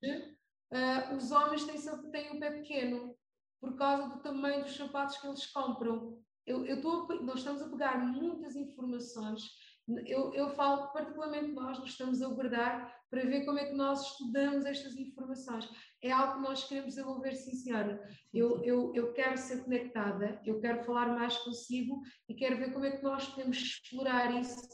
[0.73, 1.81] uh, os homens têm,
[2.11, 3.17] têm um pé pequeno
[3.61, 6.19] por causa do tamanho dos sapatos que eles compram.
[6.47, 9.43] Eu, eu tô, nós estamos a pegar muitas informações
[10.07, 14.13] eu, eu falo particularmente nós, nós estamos a guardar para ver como é que nós
[14.13, 15.69] estudamos estas informações.
[16.03, 18.03] É algo que nós queremos desenvolver, sim senhora.
[18.33, 22.87] Eu, eu, eu quero ser conectada, eu quero falar mais consigo e quero ver como
[22.87, 24.67] é que nós podemos explorar isso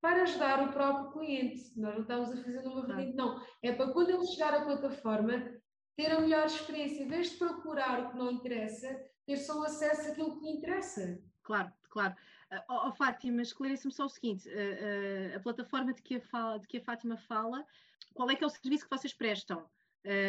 [0.00, 1.78] para ajudar o próprio cliente.
[1.78, 3.40] Nós não estamos a fazer uma cliente, não.
[3.62, 5.52] É para quando ele chegar à plataforma
[5.96, 8.88] ter a melhor experiência, em vez de procurar o que não interessa,
[9.24, 11.18] ter só acesso àquilo que lhe interessa.
[11.42, 12.14] Claro, claro.
[12.52, 16.58] Uh, oh, Fátima, esclareça-me só o seguinte: uh, uh, a plataforma de que a, fala,
[16.58, 17.66] de que a Fátima fala,
[18.14, 19.64] qual é que é o serviço que vocês prestam?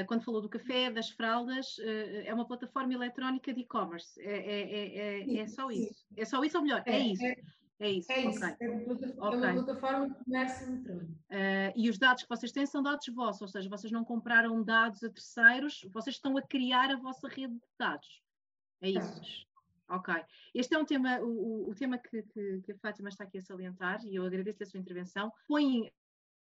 [0.07, 1.75] quando falou do café, das fraldas,
[2.25, 4.19] é uma plataforma eletrónica de e-commerce.
[4.19, 6.03] É, é, é, é, só isso.
[6.15, 6.81] É só isso ou melhor?
[6.83, 7.23] É, isso.
[7.79, 8.11] É isso.
[8.11, 8.43] É isso.
[8.43, 8.57] Okay.
[8.59, 11.13] É uma plataforma de comércio eletrônico.
[11.75, 15.03] e os dados que vocês têm são dados vossos, ou seja, vocês não compraram dados
[15.03, 18.23] a terceiros, vocês estão a criar a vossa rede de dados.
[18.81, 19.46] É isso.
[19.89, 20.13] Ok.
[20.53, 23.41] Este é um tema, o, o tema que, que, que, a Fátima está aqui a
[23.41, 25.91] salientar, e eu agradeço a sua intervenção, põe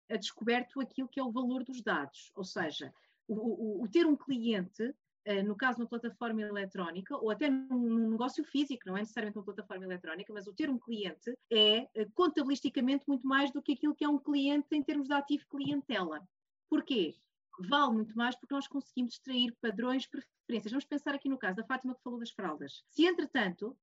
[0.10, 2.94] a descoberto aquilo que é o valor dos dados, ou seja,
[3.28, 8.12] o, o, o ter um cliente, uh, no caso uma plataforma eletrónica, ou até num,
[8.12, 12.12] negócio físico, não é necessariamente uma plataforma eletrónica, mas o ter um cliente é uh,
[12.14, 16.22] contabilisticamente muito mais do que aquilo que é um cliente em termos de ativo clientela.
[16.70, 17.16] Porquê?
[17.60, 20.72] Vale muito mais porque nós conseguimos extrair padrões, preferências.
[20.72, 22.84] Vamos pensar aqui no caso da Fátima que falou das fraldas.
[22.90, 23.78] Se, entretanto,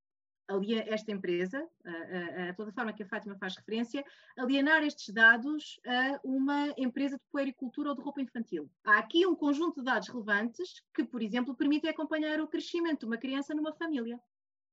[0.49, 4.05] ali esta empresa, a, a, a, plataforma que a Fátima faz referência,
[4.37, 8.68] alienar estes dados a uma empresa de puericultura ou de roupa infantil.
[8.85, 13.07] Há aqui um conjunto de dados relevantes que, por exemplo, permitem acompanhar o crescimento de
[13.07, 14.21] uma criança numa família.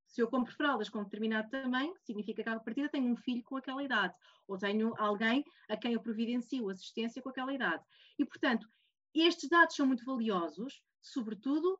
[0.07, 3.57] Se eu compro fraldas com determinado tamanho, significa que à partida tenho um filho com
[3.57, 4.15] aquela idade,
[4.47, 7.83] ou tenho alguém a quem eu providencio assistência com aquela idade.
[8.17, 8.67] E, portanto,
[9.21, 11.79] estes dados são muito valiosos, sobretudo,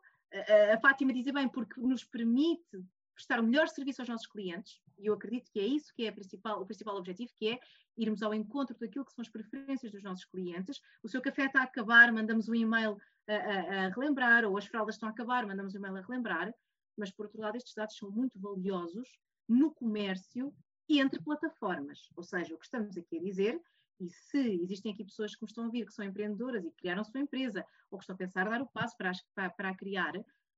[0.74, 2.84] a Fátima dizia bem, porque nos permite
[3.14, 6.12] prestar o melhor serviço aos nossos clientes, e eu acredito que é isso que é
[6.12, 7.60] principal, o principal objetivo, que é
[7.98, 10.80] irmos ao encontro daquilo que são as preferências dos nossos clientes.
[11.02, 12.96] O seu café está a acabar, mandamos um e-mail
[13.28, 16.54] a, a, a relembrar, ou as fraldas estão a acabar, mandamos um e-mail a relembrar,
[16.96, 19.10] mas por outro lado estes dados são muito valiosos
[19.48, 20.54] no comércio
[20.88, 23.62] e entre plataformas, ou seja, o que estamos aqui a dizer
[24.00, 27.04] e se existem aqui pessoas que me estão a ouvir que são empreendedoras e criaram
[27.04, 30.14] sua empresa ou que estão a pensar dar o passo para, para, para a criar,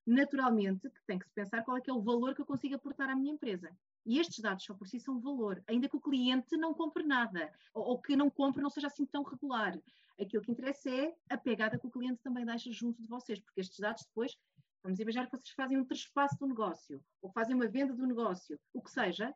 [0.06, 2.76] naturalmente que tem que se pensar qual é que é o valor que eu consigo
[2.76, 3.70] aportar à minha empresa.
[4.06, 7.52] E estes dados só por si são valor, ainda que o cliente não compre nada,
[7.74, 9.80] ou, ou que não compre não seja assim tão regular.
[10.20, 13.62] Aquilo que interessa é a pegada que o cliente também deixa junto de vocês, porque
[13.62, 14.36] estes dados depois,
[14.84, 18.60] vamos imaginar que vocês fazem um trespasso do negócio, ou fazem uma venda do negócio,
[18.74, 19.34] o que seja,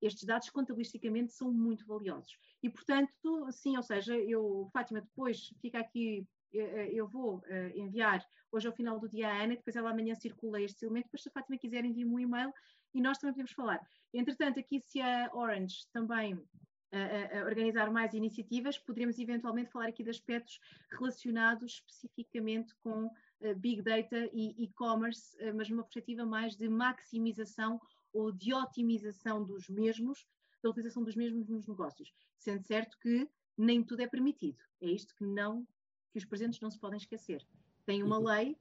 [0.00, 2.36] estes dados contabilisticamente são muito valiosos.
[2.62, 6.26] E, portanto, sim, ou seja, eu, Fátima, depois fica aqui
[6.56, 10.14] eh, eu vou eh, enviar hoje ao final do dia à Ana, depois ela amanhã
[10.14, 12.52] circula este elemento, depois se a Fátima quiser envie-me um e-mail
[12.94, 13.80] e nós também podemos falar.
[14.14, 20.10] Entretanto, aqui se a Orange também uh, organizar mais iniciativas, poderemos eventualmente falar aqui de
[20.10, 20.58] aspectos
[20.92, 23.10] relacionados especificamente com
[23.58, 27.78] Big Data e e-commerce, mas numa perspectiva mais de maximização
[28.16, 30.26] ou de otimização dos mesmos,
[30.62, 34.58] da utilização dos mesmos nos negócios, sendo certo que nem tudo é permitido.
[34.80, 35.66] É isto que não
[36.10, 37.46] que os presentes não se podem esquecer.
[37.84, 38.24] Tem uma uhum.
[38.24, 38.56] lei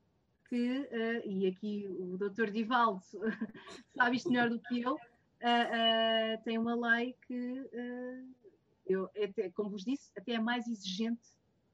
[0.49, 3.01] que, uh, e aqui o doutor Divaldo
[3.95, 7.69] sabe isto melhor do que eu, uh, uh, tem uma lei que,
[8.85, 11.27] eu, até, como vos disse, até é mais exigente,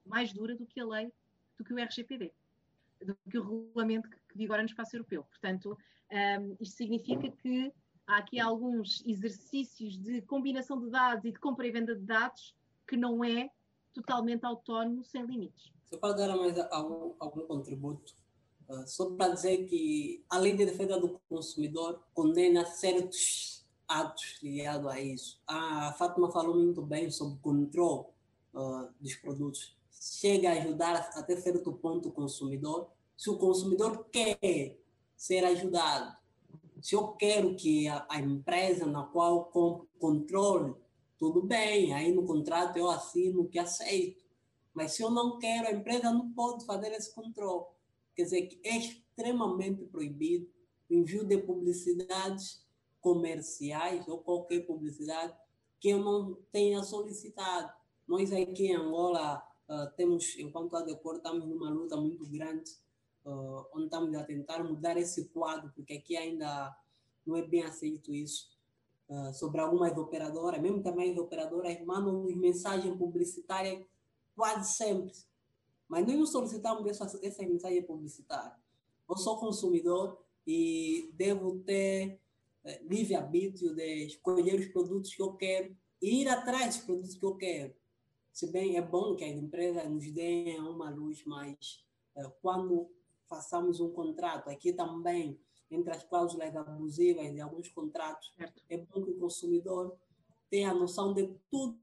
[0.06, 1.12] mais dura do que a lei,
[1.58, 2.32] do que o RGPD,
[3.04, 5.24] do que o regulamento que, vigora no espaço europeu.
[5.24, 5.76] Portanto,
[6.10, 7.72] um, isto significa que
[8.06, 12.54] há aqui alguns exercícios de combinação de dados e de compra e venda de dados
[12.86, 13.50] que não é
[13.92, 15.72] totalmente autónomo, sem limites.
[15.84, 18.14] Só para dar mais algum, algum contributo,
[18.68, 24.86] uh, só para dizer que a lei de defesa do consumidor condena certos atos ligados
[24.86, 25.40] a isso.
[25.46, 28.06] A Fátima falou muito bem sobre o controle
[28.54, 29.76] uh, dos produtos.
[30.04, 32.90] Chega a ajudar até certo ponto o consumidor.
[33.16, 34.76] Se o consumidor quer
[35.16, 36.16] ser ajudado,
[36.80, 40.74] se eu quero que a, a empresa na qual compro controle
[41.16, 44.24] tudo bem, aí no contrato eu assino que aceito.
[44.74, 47.66] Mas se eu não quero, a empresa não pode fazer esse controle.
[48.16, 50.50] Quer dizer, que é extremamente proibido
[50.90, 52.66] o envio de publicidades
[53.00, 55.32] comerciais ou qualquer publicidade
[55.78, 57.72] que eu não tenha solicitado.
[58.08, 62.70] Nós aqui em Angola uh, temos, enquanto a Decor, estamos numa luta muito grande,
[63.24, 66.76] uh, onde estamos a tentar mudar esse quadro, porque aqui ainda
[67.26, 68.52] não é bem aceito isso.
[69.12, 73.86] Ah, sobre algumas operadoras, mesmo também as operadoras mandam-nos mensagem publicitária
[74.34, 75.12] quase sempre.
[75.86, 78.56] Mas nós não solicitamos essas, essas mensagens publicitárias.
[79.06, 82.18] Eu sou consumidor e devo ter
[82.64, 87.26] é, livre-arbítrio de escolher os produtos que eu quero e ir atrás dos produtos que
[87.26, 87.74] eu quero.
[88.32, 91.84] Se bem é bom que as empresas nos deem uma luz, mas
[92.16, 92.90] é, quando
[93.28, 95.38] façamos um contrato, aqui também
[95.70, 98.62] entre as cláusulas abusivas de alguns contratos, certo.
[98.68, 99.96] é bom que o consumidor
[100.50, 101.80] tenha a noção de tudo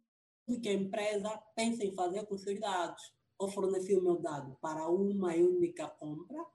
[0.61, 3.13] que a empresa pensa em fazer com seus dados.
[3.37, 6.45] Ou fornecer o meu dado para uma única compra,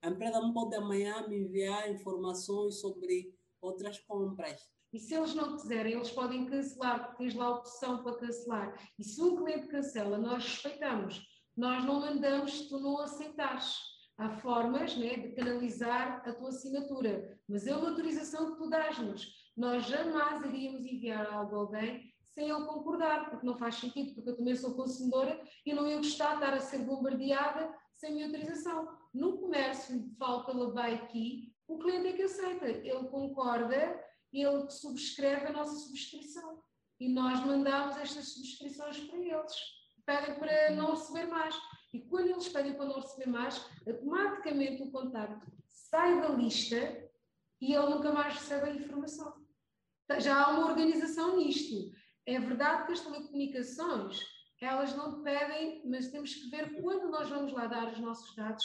[0.00, 4.70] a empresa não pode amanhã me enviar informações sobre outras compras.
[4.92, 8.74] E se eles não quiserem, eles podem cancelar, porque tens lá a opção para cancelar.
[8.98, 11.26] E se um cliente cancela, nós respeitamos.
[11.56, 13.76] Nós não mandamos se tu não aceitares
[14.18, 19.32] há formas né, de canalizar a tua assinatura, mas é uma autorização que tu dás-nos.
[19.56, 24.30] Nós jamais iríamos enviar algo a alguém sem ele concordar, porque não faz sentido, porque
[24.30, 28.26] eu também sou consumidora e não ia gostar de estar a ser bombardeada sem minha
[28.26, 28.88] autorização.
[29.12, 34.00] No comércio, falo pela Baiki, o cliente é que aceita, ele concorda,
[34.32, 36.62] ele subscreve a nossa subscrição
[37.00, 39.52] e nós mandamos estas subscrições para eles,
[40.04, 41.54] pedem para não receber mais.
[41.92, 46.76] E quando eles pedem para não receber mais, automaticamente o contacto sai da lista
[47.60, 49.34] e ele nunca mais recebe a informação.
[50.18, 51.92] Já há uma organização nisto.
[52.26, 54.20] É verdade que as telecomunicações
[54.60, 58.64] elas não pedem, mas temos que ver quando nós vamos lá dar os nossos dados,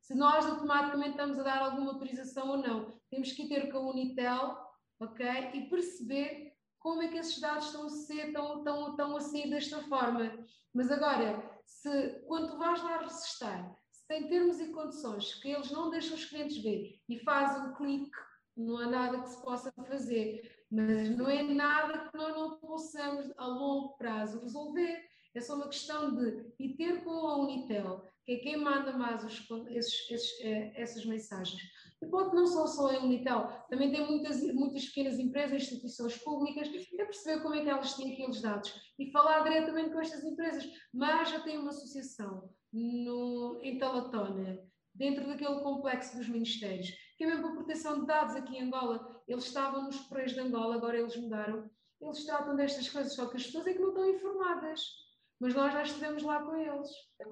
[0.00, 2.98] se nós automaticamente estamos a dar alguma autorização ou não.
[3.10, 4.56] Temos que ter com a Unitel,
[5.04, 5.50] ok?
[5.54, 9.48] E perceber como é que esses dados estão a ser, estão, estão, estão a sair
[9.48, 10.46] desta forma.
[10.72, 15.70] Mas agora, se quando tu vais lá recestar, se tem termos e condições que eles
[15.70, 18.10] não deixam os clientes ver e fazem um clique,
[18.56, 20.64] não há nada que se possa fazer.
[20.70, 25.02] Mas não é nada que nós não possamos a longo prazo resolver.
[25.34, 29.22] É só uma questão de e ter com a Unitel, que é quem manda mais
[29.22, 31.60] os, esses, esses, eh, essas mensagens.
[32.02, 36.68] E pode não só só a Unitel, também tem muitas, muitas pequenas empresas, instituições públicas,
[36.68, 40.66] é perceber como é que elas têm aqueles dados e falar diretamente com estas empresas.
[40.92, 44.58] Mas já tem uma associação no, em Talatona,
[44.94, 49.22] dentro daquele complexo dos ministérios, que é mesmo para proteção de dados aqui em Angola.
[49.28, 51.70] Eles estavam nos Correios de Angola, agora eles mudaram.
[52.00, 55.03] Eles tratam destas coisas, só que as pessoas é que não estão informadas
[55.44, 56.88] mas nós já estivemos lá com eles.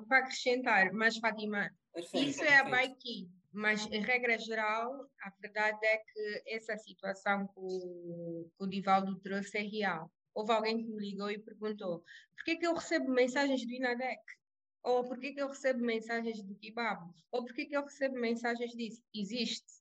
[0.07, 2.53] Para acrescentar, mas Fátima, perfeito, isso perfeito.
[2.53, 8.51] é a Baiki, mas em regra geral, a verdade é que essa situação que o,
[8.55, 10.13] que o Divaldo trouxe é real.
[10.35, 12.05] Houve alguém que me ligou e perguntou
[12.37, 14.21] por que, que eu recebo mensagens do INADEC?
[14.83, 17.09] Ou por que, que eu recebo mensagens do Kibab?
[17.31, 19.03] Ou por que, que eu recebo mensagens disso?
[19.15, 19.73] Existe.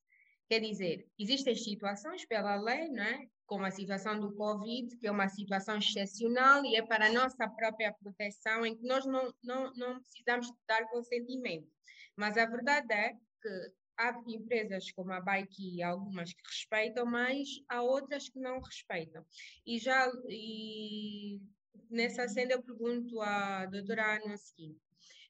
[0.48, 3.28] Quer dizer, existem situações pela lei, não é?
[3.52, 7.50] Como a situação do Covid, que é uma situação excepcional e é para a nossa
[7.50, 11.68] própria proteção, em que nós não, não, não precisamos dar consentimento.
[12.16, 17.82] Mas a verdade é que há empresas como a Bike, algumas que respeitam, mas há
[17.82, 19.26] outras que não respeitam.
[19.66, 21.42] E já e
[21.90, 24.80] nessa senda eu pergunto à doutora Ana o seguinte,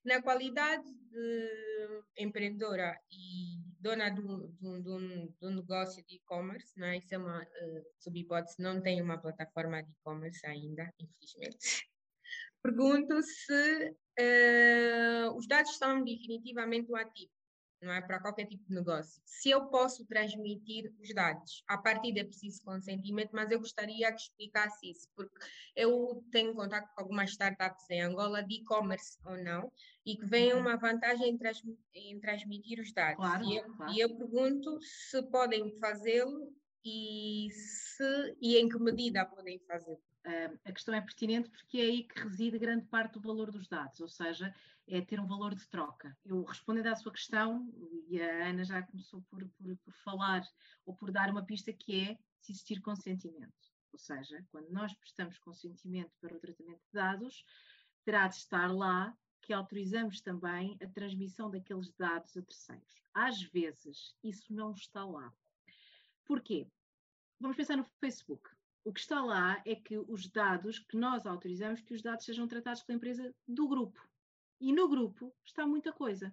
[0.03, 6.79] na qualidade de empreendedora e dona de um, de um, de um negócio de e-commerce,
[6.79, 6.97] não é?
[6.97, 11.89] Isso é uma, uh, sob hipótese, não tem uma plataforma de e-commerce ainda, infelizmente.
[12.61, 13.89] Pergunto se
[14.19, 17.31] uh, os dados são definitivamente um ativo
[17.81, 18.01] não é?
[18.01, 19.21] Para qualquer tipo de negócio.
[19.25, 24.21] Se eu posso transmitir os dados, a partir é preciso consentimento, mas eu gostaria que
[24.21, 25.35] explicasse isso, porque
[25.75, 29.71] eu tenho contato com algumas startups em Angola, de e-commerce ou não,
[30.05, 30.61] e que veem uhum.
[30.61, 31.61] uma vantagem em, trans,
[31.93, 33.17] em transmitir os dados.
[33.17, 33.93] Claro, e, eu, claro.
[33.93, 36.53] e eu pergunto se podem fazê-lo
[36.85, 40.01] e, se, e em que medida podem fazê-lo.
[40.23, 43.67] Uh, a questão é pertinente porque é aí que reside grande parte do valor dos
[43.67, 44.53] dados, ou seja,
[44.91, 46.15] é ter um valor de troca.
[46.25, 47.73] Eu respondendo à sua questão,
[48.09, 50.43] e a Ana já começou por, por, por falar
[50.85, 53.71] ou por dar uma pista que é se existir consentimento.
[53.93, 57.45] Ou seja, quando nós prestamos consentimento para o tratamento de dados,
[58.03, 63.01] terá de estar lá que autorizamos também a transmissão daqueles dados a terceiros.
[63.13, 65.33] Às vezes, isso não está lá.
[66.25, 66.67] Porquê?
[67.39, 68.49] Vamos pensar no Facebook.
[68.83, 72.45] O que está lá é que os dados que nós autorizamos que os dados sejam
[72.45, 74.10] tratados pela empresa do grupo.
[74.61, 76.31] E no grupo está muita coisa.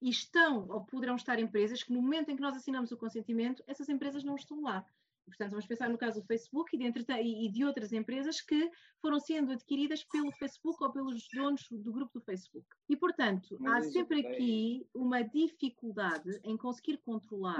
[0.00, 3.62] E estão, ou poderão estar empresas que no momento em que nós assinamos o consentimento,
[3.66, 4.84] essas empresas não estão lá.
[5.26, 8.70] Portanto, vamos pensar no caso do Facebook e de, e de outras empresas que
[9.02, 12.66] foram sendo adquiridas pelo Facebook ou pelos donos do grupo do Facebook.
[12.88, 17.58] E, portanto, Mas há sempre aqui uma dificuldade em conseguir controlar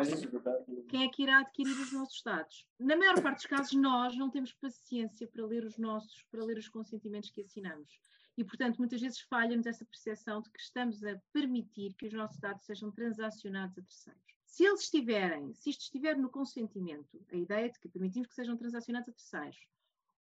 [0.88, 2.64] quem é que irá adquirir os nossos dados.
[2.78, 6.58] Na maior parte dos casos, nós não temos paciência para ler os nossos, para ler
[6.58, 7.98] os consentimentos que assinamos.
[8.36, 12.38] E, portanto, muitas vezes falha-nos essa percepção de que estamos a permitir que os nossos
[12.38, 14.22] dados sejam transacionados a terceiros.
[14.44, 18.56] Se eles estiverem, se isto estiver no consentimento, a ideia de que permitimos que sejam
[18.56, 19.66] transacionados a terceiros,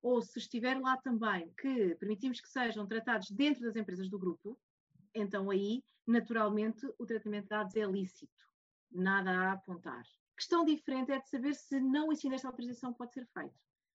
[0.03, 4.59] ou se estiver lá também que permitimos que sejam tratados dentro das empresas do grupo,
[5.15, 8.47] então aí, naturalmente, o tratamento de dados é lícito.
[8.91, 10.03] Nada a apontar.
[10.37, 13.55] Questão diferente é de saber se não existindo esta autorização pode ser feito.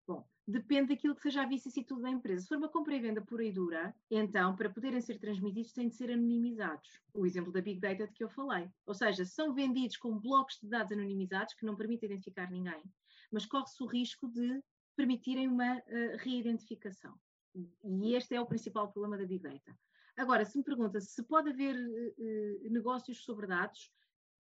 [0.05, 2.41] Bom, depende daquilo que seja a vicissitude da empresa.
[2.41, 5.87] Se for uma compra e venda pura e dura, então, para poderem ser transmitidos, têm
[5.87, 6.99] de ser anonimizados.
[7.13, 8.69] O exemplo da Big Data de que eu falei.
[8.85, 12.83] Ou seja, são vendidos com blocos de dados anonimizados que não permitem identificar ninguém,
[13.31, 14.61] mas corre-se o risco de
[14.95, 17.17] permitirem uma uh, reidentificação.
[17.55, 19.77] E este é o principal problema da Big Data.
[20.17, 23.89] Agora, se me pergunta se pode haver uh, negócios sobre dados,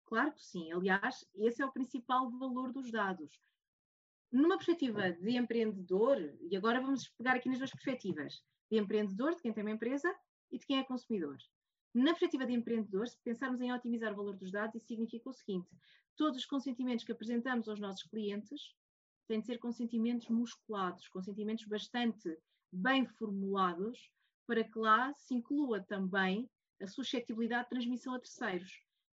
[0.06, 0.72] claro que sim.
[0.72, 3.38] Aliás, esse é o principal valor dos dados
[4.32, 9.42] numa perspectiva de empreendedor, e agora vamos pegar aqui nas duas perspectivas, de empreendedor, de
[9.42, 10.14] quem tem uma empresa,
[10.50, 11.36] e de quem é consumidor.
[11.92, 15.32] Na perspectiva de empreendedor, se pensarmos em otimizar o valor dos dados, isso significa o
[15.32, 15.68] seguinte:
[16.16, 18.74] todos os consentimentos que apresentamos aos nossos clientes
[19.26, 22.36] têm de ser consentimentos musculados, consentimentos bastante
[22.72, 24.10] bem formulados,
[24.46, 26.48] para que lá se inclua também
[26.80, 28.70] a suscetibilidade de transmissão a terceiros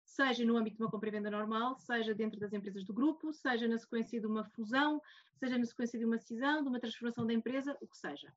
[0.07, 3.33] seja no âmbito de uma compra e venda normal, seja dentro das empresas do grupo,
[3.33, 5.01] seja na sequência de uma fusão,
[5.37, 8.33] seja na sequência de uma cisão, de uma transformação da empresa, o que seja.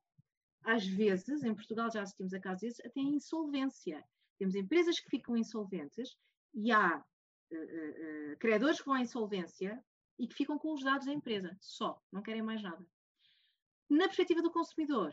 [0.65, 4.05] às vezes, em Portugal já assistimos a casos desses, até insolvência.
[4.39, 6.17] Temos empresas que ficam insolventes
[6.53, 9.83] e há uh, uh, credores que vão à insolvência
[10.19, 12.85] e que ficam com os dados da empresa, só, não querem mais nada.
[13.89, 15.13] Na perspectiva do consumidor,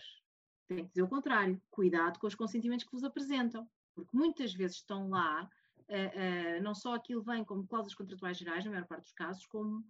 [0.68, 4.78] tem que dizer o contrário, cuidado com os consentimentos que vos apresentam, porque muitas vezes
[4.78, 5.50] estão lá,
[5.90, 9.86] uh, não só aquilo vem como cláusulas contratuais gerais, na maior parte dos casos, como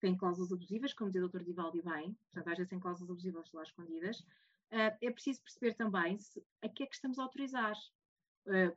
[0.00, 1.42] tem cláusulas abusivas, como dizia o Dr.
[1.42, 4.24] Divaldi bem, portanto, às vezes tem cláusulas abusivas lá escondidas,
[4.72, 7.76] Uh, é preciso perceber também se, a que é que estamos a autorizar,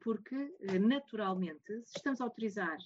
[0.02, 0.36] porque,
[0.80, 2.78] naturalmente, se estamos a autorizar,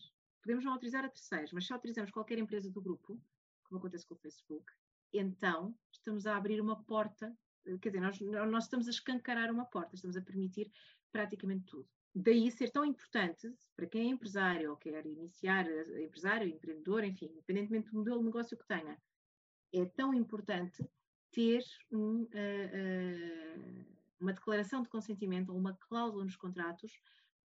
[0.44, 3.20] podemos não autorizar a terceiros, mas se autorizamos qualquer empresa do grupo,
[3.64, 4.72] como acontece com o Facebook,
[5.12, 7.36] então estamos a abrir uma porta,
[7.82, 8.20] quer dizer, nós,
[8.50, 10.72] nós estamos a escancarar uma porta, estamos a permitir
[11.12, 11.90] praticamente tudo.
[12.14, 15.66] Daí ser tão importante, para quem é empresário ou quer iniciar,
[16.02, 18.98] empresário, empreendedor, enfim, independentemente do modelo de negócio que tenha,
[19.72, 20.84] é tão importante
[21.32, 23.86] ter um, uh, uh,
[24.20, 26.92] uma declaração de consentimento ou uma cláusula nos contratos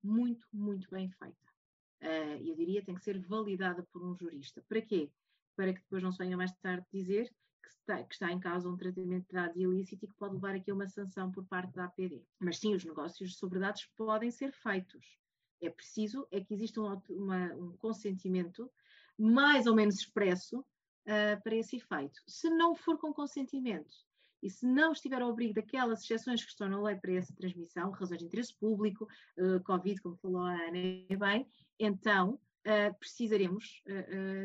[0.02, 1.54] muito, muito bem feita.
[2.02, 4.62] Uh, eu diria tem que ser validada por um jurista.
[4.68, 5.10] Para quê?
[5.54, 7.30] Para que depois não se venha mais tarde dizer
[7.64, 10.54] que está, que está em causa um tratamento de dados ilícito e que pode levar
[10.54, 12.22] aqui a uma sanção por parte da APD.
[12.38, 15.18] Mas sim, os negócios sobre dados podem ser feitos.
[15.60, 18.70] É preciso é que exista um, uma, um consentimento
[19.18, 22.20] mais ou menos expresso uh, para esse efeito.
[22.26, 23.94] Se não for com consentimento
[24.42, 27.90] e se não estiver ao abrigo daquelas exceções que estão na lei para essa transmissão,
[27.90, 29.08] razões de interesse público,
[29.38, 31.48] uh, Covid, como falou a Ana bem,
[31.78, 32.34] então
[32.66, 33.82] uh, precisaremos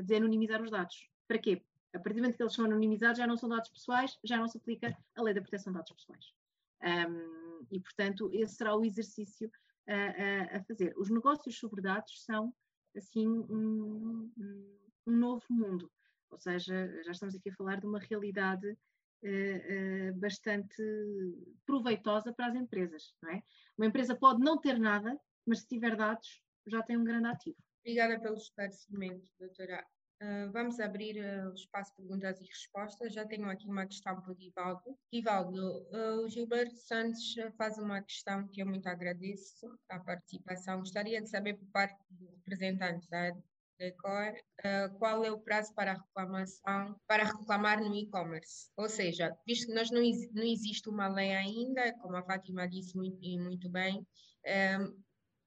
[0.05, 1.09] de anonimizar os dados.
[1.28, 1.61] Para quê?
[1.94, 4.48] A partir do momento que eles são anonimizados, já não são dados pessoais, já não
[4.48, 6.26] se aplica a lei da proteção de dados pessoais.
[6.82, 9.52] Um, e, portanto, esse será o exercício
[9.88, 10.94] a, a, fazer.
[10.98, 12.54] Os negócios sobre dados são,
[12.96, 14.32] assim, um,
[15.08, 15.92] um novo mundo.
[16.30, 20.84] Ou seja, já estamos aqui a falar de uma realidade uh, uh, bastante
[21.66, 23.16] proveitosa para as empresas.
[23.22, 23.44] Não é?
[23.78, 27.58] Uma empresa pode não ter nada, mas se tiver dados, já tem um grande ativo.
[27.82, 29.84] Obrigada pelo esclarecimento, doutora.
[30.22, 33.13] Uh, vamos abrir uh, o espaço perguntas e respostas.
[33.13, 34.97] Já tenho aqui uma questão para o Divaldo.
[35.13, 40.80] Divaldo, uh, o Gilberto Santos faz uma questão que eu muito agradeço a participação.
[40.80, 46.99] Gostaria de saber por parte do representante da uh, qual é o prazo para reclamação,
[47.07, 48.70] para reclamar no e-commerce.
[48.76, 50.01] Ou seja, visto que nós não,
[50.34, 54.05] não existe uma lei ainda, como a Fátima disse muito, muito bem,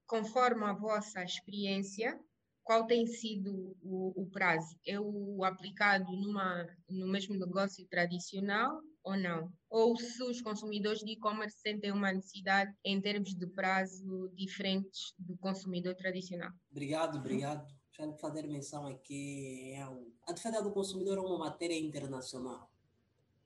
[0.06, 2.18] conforme a vossa experiência,
[2.64, 4.76] qual tem sido o, o, prazo?
[4.86, 9.52] É o aplicado numa, no mesmo negócio tradicional ou não?
[9.68, 15.36] Ou se os consumidores de e-commerce sentem uma necessidade em termos de prazo diferentes do
[15.38, 16.52] consumidor tradicional?
[16.70, 19.82] Obrigado, obrigado já de fazer menção aqui, é
[20.26, 22.70] a defesa do consumidor é uma matéria internacional.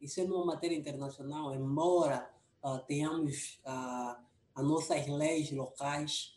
[0.01, 2.31] E sendo uma matéria internacional, embora
[2.63, 4.23] uh, tenhamos uh,
[4.55, 6.36] as nossas leis locais,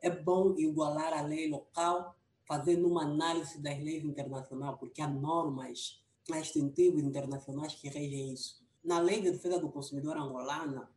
[0.00, 2.16] é bom igualar a lei local,
[2.46, 8.62] fazendo uma análise das leis internacionais, porque há normas instintivas internacionais que regem isso.
[8.84, 10.90] Na lei de defesa do consumidor angolana,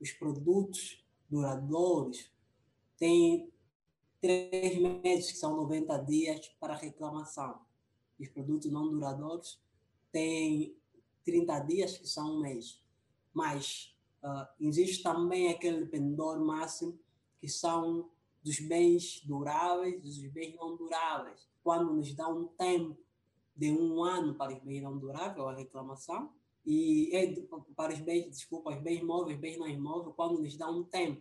[0.00, 2.30] os produtos duradouros
[2.96, 3.50] têm
[4.20, 7.60] três meses, que são 90 dias para reclamação.
[8.18, 9.60] Os produtos não duradouros
[10.10, 10.76] têm
[11.24, 12.82] 30 dias, que são um mês.
[13.32, 16.98] Mas uh, existe também aquele pendor máximo,
[17.40, 18.10] que são
[18.48, 21.46] dos bens duráveis dos bens não duráveis.
[21.62, 22.96] Quando nos dá um tempo
[23.54, 26.32] de um ano para os bens não duráveis, a reclamação,
[26.64, 27.10] e
[27.76, 31.20] para os bens, desculpa, os bens móveis, bens não imóveis, quando nos dá um tempo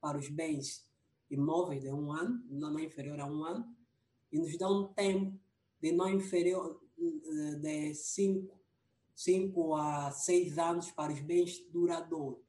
[0.00, 0.86] para os bens
[1.30, 3.74] imóveis de um ano, não inferior a um ano,
[4.30, 5.38] e nos dá um tempo
[5.80, 6.80] de não inferior
[7.60, 8.54] de 5
[9.14, 12.44] cinco, a 6 anos para os bens duradouros.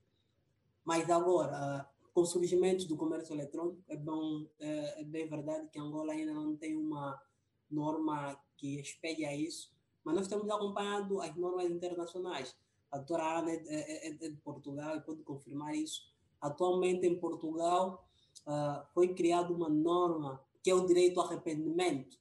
[0.83, 5.77] Mas agora, com o surgimento do comércio eletrônico, é, bom, é, é bem verdade que
[5.77, 7.21] Angola ainda não tem uma
[7.69, 9.71] norma que espelha isso,
[10.03, 12.57] mas nós temos acompanhado as normas internacionais.
[12.89, 16.11] A doutora Ana é, é, é de Portugal e pode confirmar isso.
[16.41, 18.03] Atualmente, em Portugal,
[18.47, 22.17] uh, foi criada uma norma que é o direito ao arrependimento.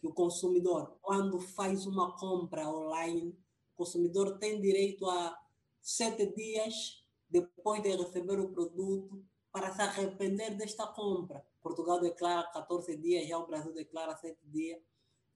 [0.00, 3.36] Que o consumidor, quando faz uma compra online,
[3.74, 5.36] o consumidor tem direito a
[5.82, 6.99] sete dias
[7.30, 11.44] depois de receber o produto para se arrepender desta compra.
[11.62, 14.80] Portugal declara 14 dias, já o Brasil declara 7 dias.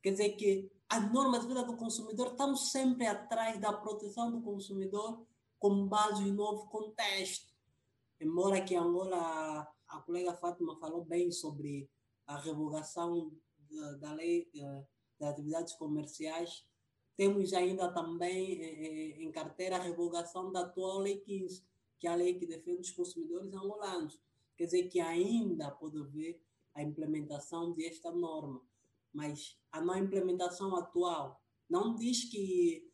[0.02, 4.42] Quer dizer que as normas de vida do consumidor estão sempre atrás da proteção do
[4.42, 5.24] consumidor
[5.58, 7.52] com base no novo contexto.
[8.20, 11.88] Embora que Angola a colega Fátima falou bem sobre
[12.26, 13.32] a revogação
[13.70, 14.86] da, da lei uh,
[15.18, 16.64] das atividades comerciais
[17.16, 21.64] temos ainda também eh, em carteira a revogação da atual Lei 15,
[22.04, 24.20] que é a lei que defende os consumidores angolanos.
[24.58, 26.38] Quer dizer que ainda pode haver
[26.74, 28.60] a implementação desta norma,
[29.10, 32.86] mas a não implementação atual não diz que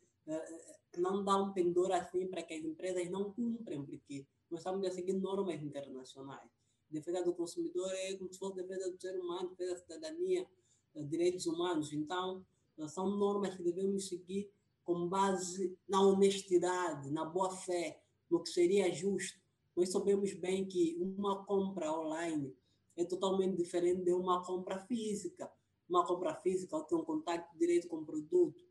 [0.97, 4.93] não dá um pendor assim para que as empresas não cumprem, porque nós estamos a
[4.93, 6.49] seguir normas internacionais.
[6.89, 10.47] Defesa do consumidor é como se fosse defesa do ser humano, defesa da cidadania,
[10.95, 11.93] direitos humanos.
[11.93, 12.47] Então,
[12.87, 14.53] são normas que devemos seguir
[14.85, 18.01] com base na honestidade, na boa fé,
[18.31, 19.39] no que seria justo.
[19.77, 22.55] Nós sabemos bem que uma compra online
[22.97, 25.51] é totalmente diferente de uma compra física.
[25.89, 28.63] Uma compra física, tem um contato direto com o produto.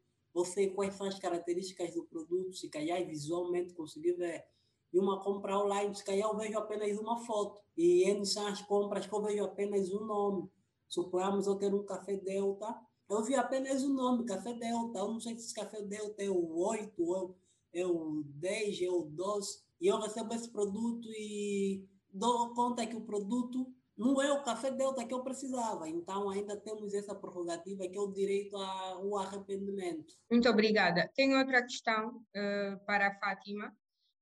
[0.46, 4.46] Sei quais são as características do produto, se calhar visualmente conseguir ver.
[4.94, 7.62] E uma compra online, se calhar eu vejo apenas uma foto.
[7.76, 10.50] E essas são as compras que eu vejo apenas um nome.
[10.88, 12.80] Suponhamos eu ter um café Delta,
[13.10, 15.00] eu vi apenas o nome, Café Delta.
[15.00, 17.34] Eu não sei se esse Café Delta é o 8, é
[17.76, 19.64] o 10, é o 12.
[19.82, 24.72] E eu recebo esse produto e dou conta que o produto não é o Café
[24.72, 25.88] Delta que eu precisava.
[25.90, 30.14] Então, ainda temos essa prerrogativa que é o direito ao arrependimento.
[30.32, 31.12] Muito obrigada.
[31.14, 33.76] Tenho outra questão uh, para a Fátima.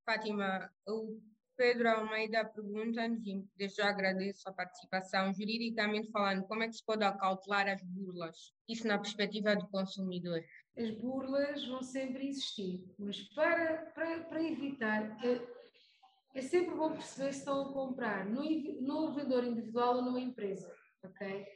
[0.03, 1.19] Fátima, o
[1.55, 3.21] Pedro Almeida pergunta-nos,
[3.55, 8.53] desde já agradeço a participação, juridicamente falando, como é que se pode acautelar as burlas?
[8.67, 10.39] Isso na perspectiva do consumidor.
[10.77, 15.41] As burlas vão sempre existir, mas para, para, para evitar, é,
[16.35, 18.43] é sempre bom perceber se estão a comprar no,
[18.81, 20.71] no vendedor individual ou numa empresa,
[21.03, 21.47] ok?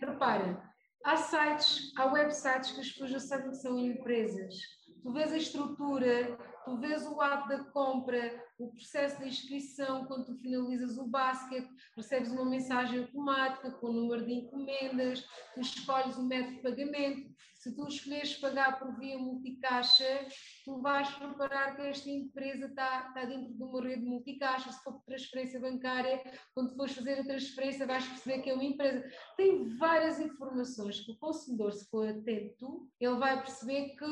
[0.00, 0.56] Reparem,
[1.04, 4.54] há sites, há websites que as pessoas já sabem que são empresas.
[5.02, 10.26] Tu vês a estrutura, tu vês o ato da compra, o processo de inscrição, quando
[10.26, 11.66] tu finalizas o basket,
[11.96, 15.24] recebes uma mensagem automática com o número de encomendas,
[15.54, 17.38] tu escolhes o método de pagamento.
[17.54, 20.28] Se tu escolheres pagar por via multicaixa,
[20.64, 24.70] tu vais preparar que esta empresa está, está dentro de uma rede multicaixa.
[24.70, 26.22] Se for por transferência bancária,
[26.54, 29.04] quando fores fazer a transferência, vais perceber que é uma empresa.
[29.36, 34.06] Tem várias informações que o consumidor, se for atento, ele vai perceber que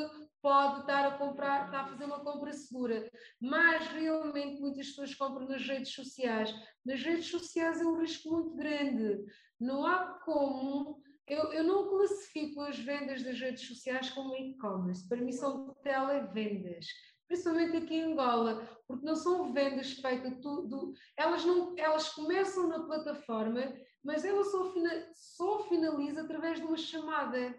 [0.47, 3.10] pode estar a comprar, está a fazer uma compra segura,
[3.40, 6.55] mas realmente muitas pessoas compram nas redes sociais.
[6.85, 9.24] Nas redes sociais é um risco muito grande.
[9.59, 11.02] Não há como.
[11.27, 15.09] Eu, eu não classifico as vendas das redes sociais como e-commerce.
[15.09, 16.86] Para mim são televendas
[17.27, 22.85] principalmente aqui em Angola, porque não são vendas feitas tudo, elas não, elas começam na
[22.85, 24.73] plataforma, mas ela só,
[25.12, 27.52] só finaliza através de uma chamada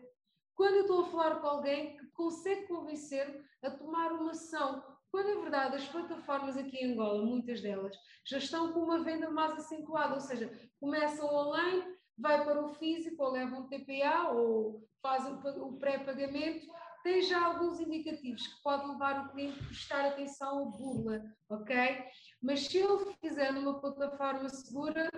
[0.58, 4.84] quando eu estou a falar com alguém consegue convencer a tomar uma ação.
[5.10, 7.96] Quando é verdade, as plataformas aqui em Angola, muitas delas,
[8.26, 11.84] já estão com uma venda mais acentuada, ou seja, começam online,
[12.18, 16.68] vai para o físico, ou levam um TPA, ou fazem o pré-pagamento,
[17.04, 22.04] tem já alguns indicativos que pode levar o cliente a prestar atenção ao burla, ok?
[22.42, 25.10] Mas se ele fizer numa plataforma segura,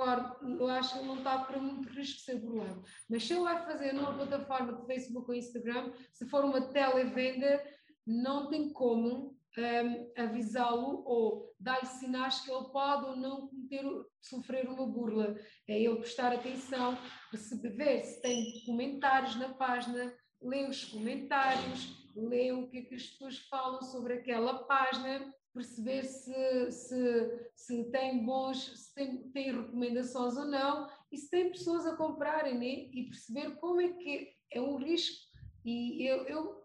[0.00, 2.82] eu acho que não está para muito risco ser burlado.
[3.08, 7.62] Mas se ele vai fazer numa plataforma de Facebook ou Instagram, se for uma televenda,
[8.06, 13.84] não tem como um, avisá-lo ou dar-lhe sinais que ele pode ou não cometer,
[14.20, 15.36] sofrer uma burla.
[15.66, 16.96] É ele prestar atenção,
[17.30, 23.06] perceber se tem comentários na página, ler os comentários, ler o que, é que as
[23.06, 30.36] pessoas falam sobre aquela página perceber se, se, se tem bons, se tem, tem recomendações
[30.36, 32.88] ou não, e se tem pessoas a comprarem, né?
[32.92, 35.26] e perceber como é que é um risco.
[35.64, 36.64] E eu, eu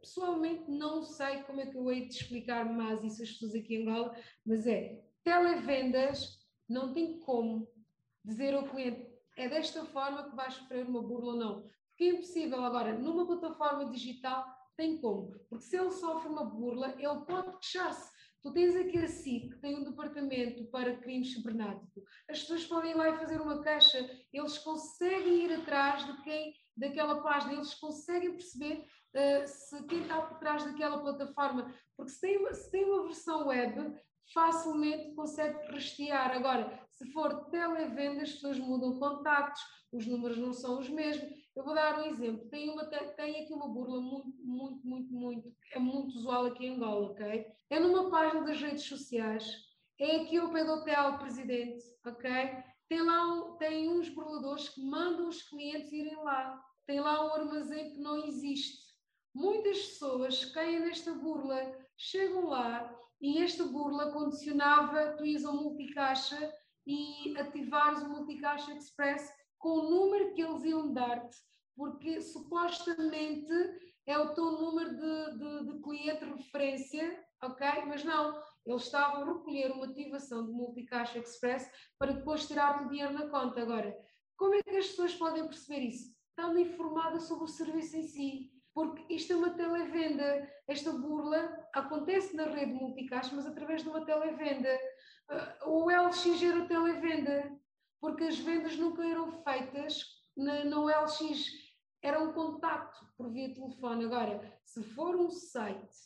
[0.00, 3.76] pessoalmente não sei como é que eu hei de explicar mais isso às pessoas aqui
[3.76, 4.14] em Angola,
[4.44, 7.66] mas é televendas não tem como
[8.24, 11.62] dizer ao cliente é desta forma que vais sofrer uma burla ou não.
[11.88, 14.44] Porque é impossível agora, numa plataforma digital,
[14.76, 15.32] tem como.
[15.48, 18.10] Porque se ele sofre uma burla, ele pode queixar-se.
[18.42, 22.04] Tu tens aqui a SIC, que tem um departamento para crimes cibernéticos.
[22.30, 23.98] As pessoas podem ir lá e fazer uma caixa,
[24.32, 28.84] eles conseguem ir atrás de quem, daquela página, eles conseguem perceber
[29.14, 33.48] uh, se quem está por trás daquela plataforma, porque se tem, se tem uma versão
[33.48, 33.98] web,
[34.32, 36.32] facilmente consegue rastrear.
[36.32, 39.62] Agora, se for televenda, as pessoas mudam contactos,
[39.92, 41.30] os números não são os mesmos.
[41.58, 42.48] Eu vou dar um exemplo.
[42.50, 46.76] Tem, uma, tem aqui uma burla muito, muito, muito, muito, é muito usual aqui em
[46.76, 47.46] Angola, ok?
[47.68, 49.44] É numa página das redes sociais,
[49.98, 52.30] é aqui ao pé do hotel presidente, ok?
[52.88, 56.64] Tem lá tem uns burladores que mandam os clientes irem lá.
[56.86, 58.94] Tem lá um armazém que não existe.
[59.34, 66.54] Muitas pessoas caem nesta burla, chegam lá e esta burla condicionava tu ires ao multicaixa
[66.86, 69.28] e ativares o multicaixa express
[69.58, 71.36] com o número que eles iam dar-te,
[71.78, 73.54] porque supostamente
[74.04, 77.66] é o teu número de, de, de cliente referência, ok?
[77.86, 82.88] Mas não, eles estavam a recolher uma ativação de Multicaixa Express para depois tirar o
[82.88, 83.62] dinheiro na conta.
[83.62, 83.96] Agora,
[84.36, 86.12] como é que as pessoas podem perceber isso?
[86.30, 88.52] Estando informadas sobre o serviço em si.
[88.74, 90.48] Porque isto é uma televenda.
[90.68, 94.68] Esta burla acontece na rede multicaixa, mas através de uma televenda.
[95.64, 97.52] Uh, o LX era televenda,
[98.00, 101.67] porque as vendas nunca eram feitas no LX.
[102.02, 104.04] Era um contacto por via telefone.
[104.04, 105.96] Agora, se for um site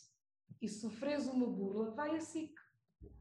[0.61, 2.53] e sofres uma burla, vai a SIC.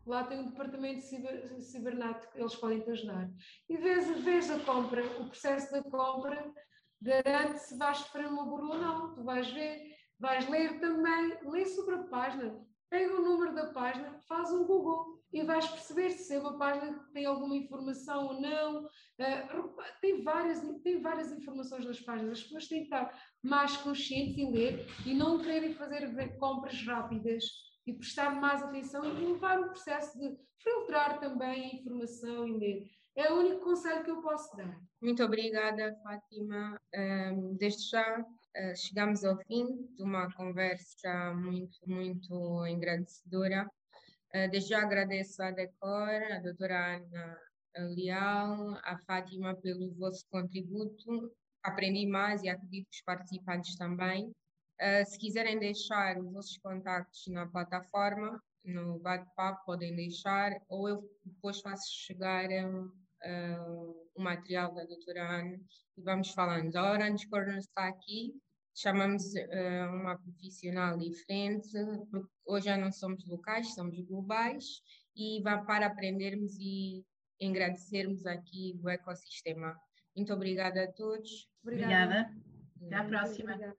[0.07, 3.31] Lá tem um departamento de ciber, cibernético, eles podem te ajudar.
[3.69, 6.53] E vês, vês a compra, o processo da compra
[7.01, 9.15] garante se vais sofrer uma burla ou não.
[9.15, 14.19] Tu vais ver, vais ler também, lê sobre a página, pega o número da página,
[14.21, 18.41] faz um Google e vais perceber se é uma página que tem alguma informação ou
[18.41, 18.85] não.
[18.85, 22.39] Uh, tem, várias, tem várias informações nas páginas.
[22.39, 26.07] As pessoas têm que estar mais conscientes em ler e não querem fazer
[26.39, 27.45] compras rápidas
[27.87, 32.85] e prestar mais atenção e levar o processo de filtrar também a informação e ler.
[33.15, 34.81] É o único conselho que eu posso dar.
[35.01, 36.81] Muito obrigada, Fátima.
[36.95, 43.69] Um, desde já uh, chegamos ao fim de uma conversa muito, muito engrandecedora.
[44.35, 47.39] Uh, desde já agradeço à Decor, a doutora Ana
[47.95, 51.33] Leal, a Fátima pelo vosso contributo.
[51.63, 54.33] Aprendi mais e acredito que os participantes também.
[54.81, 61.11] Uh, se quiserem deixar os vossos contactos na plataforma, no bate-papo, podem deixar, ou eu
[61.25, 65.61] depois faço chegar um, uh, o material da doutora Ana
[65.97, 66.75] e vamos falando.
[66.77, 68.35] A Orange Corner está aqui,
[68.75, 71.69] chamamos uh, uma profissional diferente,
[72.11, 74.65] porque hoje já não somos locais, somos globais,
[75.17, 77.05] e vai para aprendermos e
[77.43, 79.77] agradecermos aqui o ecossistema.
[80.17, 81.49] Muito obrigada a todos.
[81.63, 82.31] Obrigada.
[82.31, 82.87] obrigada.
[82.87, 83.53] Até à próxima.
[83.53, 83.77] Obrigada.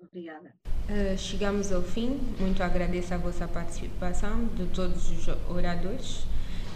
[0.00, 0.54] Obrigada.
[0.88, 2.20] Uh, chegamos ao fim.
[2.38, 6.26] Muito agradeço a vossa participação, de todos os oradores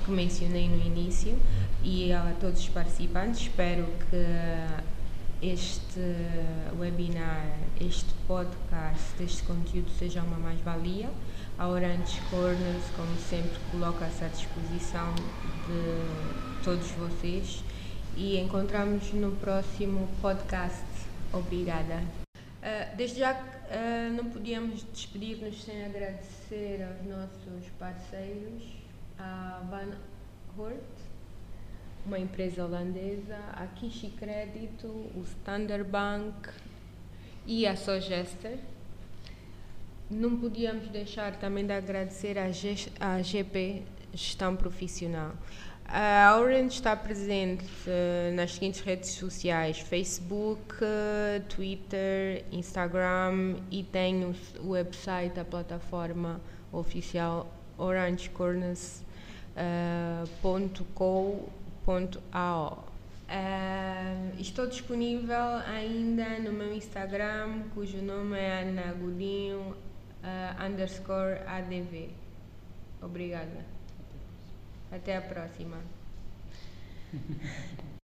[0.05, 1.39] que mencionei no início
[1.85, 3.43] e a todos os participantes.
[3.43, 4.98] Espero que
[5.43, 6.16] este
[6.78, 7.47] webinar,
[7.81, 11.09] este podcast, este conteúdo seja uma mais-valia.
[11.59, 17.65] A Orange Corners, como sempre, coloca-se à disposição de todos vocês
[18.16, 20.85] e encontramos no próximo podcast.
[21.32, 22.02] Obrigada.
[22.36, 28.62] Uh, desde já uh, não podíamos despedir-nos sem agradecer aos nossos parceiros,
[29.19, 29.93] a Van
[30.56, 30.98] Hort,
[32.09, 36.48] uma empresa holandesa, a Kishi Crédito, o Standard Bank
[37.47, 38.59] e a Sogester.
[40.10, 43.82] Não podíamos deixar também de agradecer a GP
[44.14, 45.35] Gestão Profissional.
[45.85, 54.24] A Orange está presente uh, nas seguintes redes sociais: Facebook, uh, Twitter, Instagram e tem
[54.24, 54.35] o,
[54.70, 56.40] website, a plataforma
[56.72, 57.55] oficial
[61.89, 62.85] Uh,
[64.39, 69.74] estou disponível ainda no meu Instagram, cujo nome é Ana Godinho
[70.23, 72.10] uh, underscore ADV.
[73.01, 73.65] Obrigada.
[74.93, 75.78] Até a próxima.